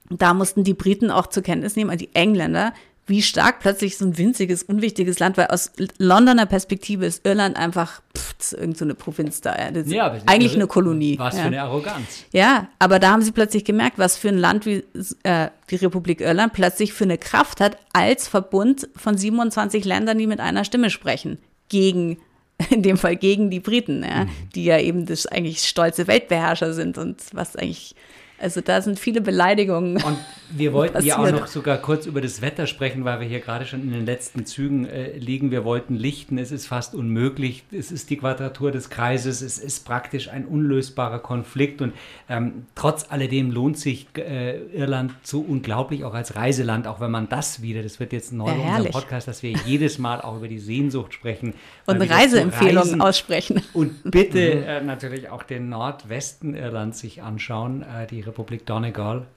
da 0.10 0.34
mussten 0.34 0.64
die 0.64 0.74
Briten 0.74 1.12
auch 1.12 1.28
zur 1.28 1.44
Kenntnis 1.44 1.76
nehmen, 1.76 1.90
also 1.90 2.06
die 2.06 2.16
Engländer, 2.16 2.74
wie 3.06 3.22
stark 3.22 3.60
plötzlich 3.60 3.98
so 3.98 4.06
ein 4.06 4.18
winziges, 4.18 4.64
unwichtiges 4.64 5.20
Land, 5.20 5.38
weil 5.38 5.48
aus 5.48 5.72
Londoner 5.98 6.46
Perspektive 6.46 7.06
ist 7.06 7.26
Irland 7.26 7.58
einfach 7.58 8.02
pff, 8.18 8.54
irgend 8.54 8.78
so 8.78 8.86
eine 8.86 8.96
Provinz 8.96 9.42
da. 9.42 9.56
Ja, 9.58 9.72
Ja, 9.82 10.22
eigentlich 10.26 10.56
eine 10.56 10.68
Kolonie. 10.68 11.18
Was 11.20 11.36
ja. 11.36 11.42
für 11.42 11.48
eine 11.48 11.62
Arroganz. 11.62 12.26
Ja, 12.32 12.68
aber 12.80 13.00
da 13.00 13.12
haben 13.12 13.22
sie 13.22 13.32
plötzlich 13.32 13.66
gemerkt, 13.66 13.98
was 13.98 14.18
für 14.18 14.30
ein 14.30 14.38
Land 14.38 14.66
wie 14.66 14.84
äh, 15.24 15.50
die 15.70 15.76
Republik 15.76 16.22
Irland 16.22 16.54
plötzlich 16.54 16.94
für 16.94 17.04
eine 17.04 17.18
Kraft 17.18 17.60
hat 17.60 17.78
als 17.94 18.28
Verbund 18.28 18.88
von 18.96 19.18
27 19.18 19.84
Ländern, 19.86 20.18
die 20.18 20.28
mit 20.28 20.40
einer 20.40 20.64
Stimme 20.64 20.90
sprechen. 20.90 21.40
Gegen, 21.70 22.18
in 22.70 22.84
dem 22.84 22.98
Fall 22.98 23.18
gegen 23.18 23.50
die 23.50 23.60
Briten, 23.60 24.04
ja, 24.04 24.28
die 24.56 24.64
ja 24.66 24.80
eben 24.80 25.06
das 25.06 25.26
eigentlich 25.26 25.60
stolze 25.64 26.08
Weltbeherrscher 26.08 26.74
sind 26.74 26.98
und 26.98 27.22
was 27.34 27.56
eigentlich, 27.56 27.96
also 28.44 28.60
da 28.60 28.82
sind 28.82 29.00
viele 29.00 29.22
Beleidigungen. 29.22 30.04
Und 30.04 30.18
wir 30.50 30.74
wollten 30.74 31.04
ja 31.04 31.16
auch 31.16 31.22
passiert. 31.22 31.40
noch 31.40 31.48
sogar 31.48 31.78
kurz 31.78 32.06
über 32.06 32.20
das 32.20 32.42
Wetter 32.42 32.68
sprechen, 32.68 33.06
weil 33.06 33.22
wir 33.22 33.28
hier 33.28 33.40
gerade 33.40 33.66
schon 33.66 33.82
in 33.82 33.92
den 33.92 34.06
letzten 34.06 34.46
Zügen 34.46 34.86
äh, 34.86 35.18
liegen. 35.18 35.50
Wir 35.50 35.64
wollten 35.64 35.96
lichten, 35.96 36.38
es 36.38 36.52
ist 36.52 36.68
fast 36.68 36.94
unmöglich. 36.94 37.64
Es 37.72 37.92
ist 37.92 38.10
die 38.10 38.18
Quadratur 38.18 38.72
des 38.72 38.90
Kreises, 38.90 39.42
es 39.42 39.58
ist 39.58 39.86
praktisch 39.86 40.28
ein 40.28 40.46
unlösbarer 40.46 41.20
Konflikt. 41.20 41.82
Und 41.82 41.94
ähm, 42.30 42.66
trotz 42.76 43.06
alledem 43.10 43.50
lohnt 43.50 43.80
sich 43.80 44.08
äh, 44.18 44.58
Irland 44.74 45.14
so 45.24 45.40
unglaublich 45.40 46.04
auch 46.04 46.14
als 46.14 46.36
Reiseland, 46.36 46.86
auch 46.86 47.00
wenn 47.00 47.12
man 47.12 47.30
das 47.30 47.62
wieder, 47.62 47.82
das 47.82 48.02
wird 48.02 48.12
jetzt 48.12 48.34
neu 48.34 48.50
Ja, 48.50 48.54
in 48.54 48.62
unserem. 48.62 48.92
Podcast, 48.92 49.28
dass 49.28 49.42
wir 49.42 49.52
jedes 49.66 49.98
Mal 49.98 50.20
auch 50.22 50.36
über 50.36 50.50
die 50.50 50.60
Sehnsucht 50.60 51.14
sprechen. 51.14 51.54
Und 51.86 52.02
Reiseempfehlungen 52.02 53.02
aussprechen. 53.02 53.62
Und 53.74 54.04
bitte 54.04 54.40
äh, 54.66 54.82
natürlich 54.82 55.30
auch 55.30 55.44
den 55.44 55.70
Nordwesten 55.70 56.56
Irlands 56.56 57.00
sich 57.00 57.22
anschauen, 57.22 57.84
äh, 57.84 58.06
die 58.08 58.22
Republik 58.34 58.66
Donegal. 58.66 59.28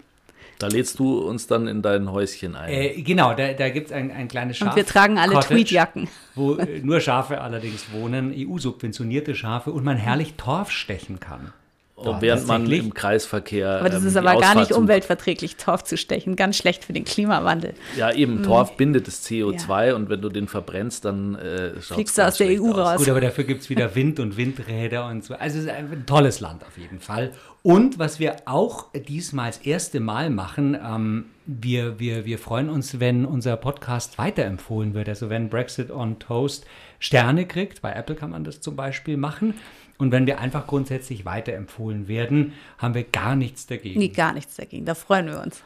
Da 0.58 0.68
lädst 0.68 0.98
du 0.98 1.18
uns 1.18 1.46
dann 1.46 1.68
in 1.68 1.82
dein 1.82 2.10
Häuschen 2.10 2.56
ein. 2.56 2.72
Äh, 2.72 3.02
genau, 3.02 3.34
da, 3.34 3.52
da 3.52 3.68
gibt 3.68 3.88
es 3.88 3.92
ein, 3.92 4.10
ein 4.10 4.26
kleines 4.26 4.56
Schaf. 4.56 4.70
Und 4.70 4.76
wir 4.76 4.86
tragen 4.86 5.18
alle 5.18 5.34
Cottage, 5.34 5.54
Tweetjacken. 5.54 6.08
Wo 6.34 6.54
äh, 6.54 6.80
nur 6.82 7.00
Schafe 7.00 7.42
allerdings 7.42 7.92
wohnen, 7.92 8.32
EU-subventionierte 8.34 9.34
Schafe 9.34 9.70
und 9.70 9.84
man 9.84 9.98
herrlich 9.98 10.34
Torf 10.34 10.70
stechen 10.70 11.20
kann. 11.20 11.52
Und 11.96 12.20
während 12.20 12.46
man 12.46 12.70
im 12.70 12.92
Kreisverkehr. 12.92 13.80
Aber 13.80 13.88
das 13.88 14.02
ähm, 14.02 14.08
ist 14.08 14.12
die 14.12 14.18
aber 14.18 14.32
gar 14.32 14.36
Ausfahrt 14.36 14.56
nicht 14.56 14.68
sucht. 14.68 14.78
umweltverträglich, 14.78 15.56
Torf 15.56 15.82
zu 15.82 15.96
stechen. 15.96 16.36
Ganz 16.36 16.58
schlecht 16.58 16.84
für 16.84 16.92
den 16.92 17.04
Klimawandel. 17.04 17.72
Ja, 17.96 18.12
eben, 18.12 18.42
Torf 18.42 18.76
bindet 18.76 19.06
das 19.06 19.24
CO2 19.24 19.94
und 19.94 20.10
wenn 20.10 20.20
du 20.20 20.28
den 20.28 20.46
verbrennst, 20.46 21.06
dann 21.06 21.36
äh, 21.36 21.80
Fliegst 21.80 22.18
du 22.18 22.26
aus 22.26 22.36
der 22.36 22.48
EU 22.60 22.70
raus. 22.70 22.98
Gut, 22.98 23.08
aber 23.08 23.22
dafür 23.22 23.44
gibt 23.44 23.62
es 23.62 23.70
wieder 23.70 23.94
Wind 23.94 24.20
und 24.20 24.36
Windräder 24.36 25.06
und 25.06 25.24
so. 25.24 25.34
Also 25.34 25.58
es 25.58 25.64
ist 25.64 25.70
ein 25.70 26.04
tolles 26.04 26.40
Land 26.40 26.64
auf 26.64 26.76
jeden 26.76 27.00
Fall. 27.00 27.32
Und 27.62 27.98
was 27.98 28.20
wir 28.20 28.36
auch 28.44 28.92
diesmal 28.92 29.48
das 29.48 29.58
erste 29.58 29.98
Mal 29.98 30.28
machen, 30.28 30.76
ähm, 30.80 31.24
wir, 31.46 31.98
wir, 31.98 32.26
wir 32.26 32.38
freuen 32.38 32.68
uns, 32.68 33.00
wenn 33.00 33.24
unser 33.24 33.56
Podcast 33.56 34.18
weiterempfohlen 34.18 34.92
wird. 34.92 35.08
Also 35.08 35.30
wenn 35.30 35.48
Brexit 35.48 35.90
on 35.90 36.18
Toast 36.18 36.66
Sterne 36.98 37.46
kriegt, 37.46 37.82
bei 37.82 37.92
Apple 37.92 38.14
kann 38.14 38.30
man 38.30 38.44
das 38.44 38.60
zum 38.60 38.76
Beispiel 38.76 39.16
machen. 39.16 39.54
Und 39.98 40.12
wenn 40.12 40.26
wir 40.26 40.40
einfach 40.40 40.66
grundsätzlich 40.66 41.24
weiterempfohlen 41.24 42.08
werden, 42.08 42.52
haben 42.78 42.94
wir 42.94 43.04
gar 43.04 43.34
nichts 43.36 43.66
dagegen. 43.66 43.98
Nee, 43.98 44.08
gar 44.08 44.32
nichts 44.34 44.56
dagegen. 44.56 44.84
Da 44.84 44.94
freuen 44.94 45.26
wir 45.26 45.40
uns. 45.42 45.62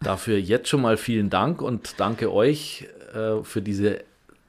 Dafür 0.00 0.38
jetzt 0.38 0.68
schon 0.68 0.82
mal 0.82 0.96
vielen 0.96 1.30
Dank 1.30 1.60
und 1.62 1.94
danke 1.98 2.32
euch 2.32 2.86
äh, 3.14 3.42
für 3.42 3.62
diese, 3.62 4.00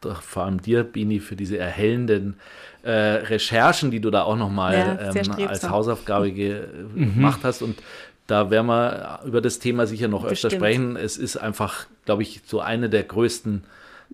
doch 0.01 0.21
vor 0.21 0.43
allem 0.45 0.61
dir, 0.61 0.83
Bini, 0.83 1.19
für 1.19 1.35
diese 1.35 1.57
erhellenden 1.57 2.35
äh, 2.83 2.91
Recherchen, 2.91 3.91
die 3.91 3.99
du 3.99 4.09
da 4.11 4.23
auch 4.23 4.35
nochmal 4.35 4.73
Ja, 4.77 5.11
ähm, 5.15 5.47
als 5.47 5.69
Hausaufgabe 5.69 6.31
ge 6.31 6.61
gemacht 6.95 7.41
hast. 7.43 7.61
Und 7.61 7.77
da 8.27 8.49
werden 8.51 8.67
wir 8.67 9.19
über 9.25 9.41
das 9.41 9.59
Thema 9.59 9.87
sicher 9.87 10.07
noch 10.07 10.23
öfter 10.23 10.49
Bestimmt. 10.49 10.53
sprechen. 10.53 10.95
Es 10.95 11.17
ist 11.17 11.37
einfach, 11.37 11.87
glaube 12.05 12.21
ich, 12.21 12.41
so 12.45 12.61
eine 12.61 12.89
der 12.89 13.03
größten 13.03 13.63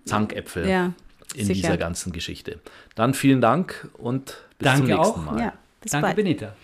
Zankäpfel 0.04 0.68
Ja, 0.68 0.92
in 1.34 1.46
sicher. 1.46 1.54
dieser 1.68 1.76
ganzen 1.76 2.12
Geschichte. 2.12 2.58
Dann 2.94 3.12
vielen 3.14 3.40
Dank 3.40 3.88
und 3.98 4.38
bis 4.58 4.64
Danke 4.66 4.88
zum 4.88 4.96
nächsten 4.96 5.20
auch. 5.20 5.32
Mal. 5.32 5.40
Ja, 5.40 5.52
bis 5.80 5.92
Danke, 5.92 6.06
bald. 6.06 6.16
Benita. 6.16 6.54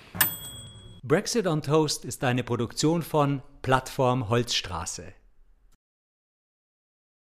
Brexit 1.02 1.46
on 1.46 1.62
Toast 1.62 2.05
ist 2.05 2.22
eine 2.22 2.44
Produktion 2.44 3.02
von 3.02 3.42
Plattform 3.62 4.28
Holzstraße. 4.28 5.12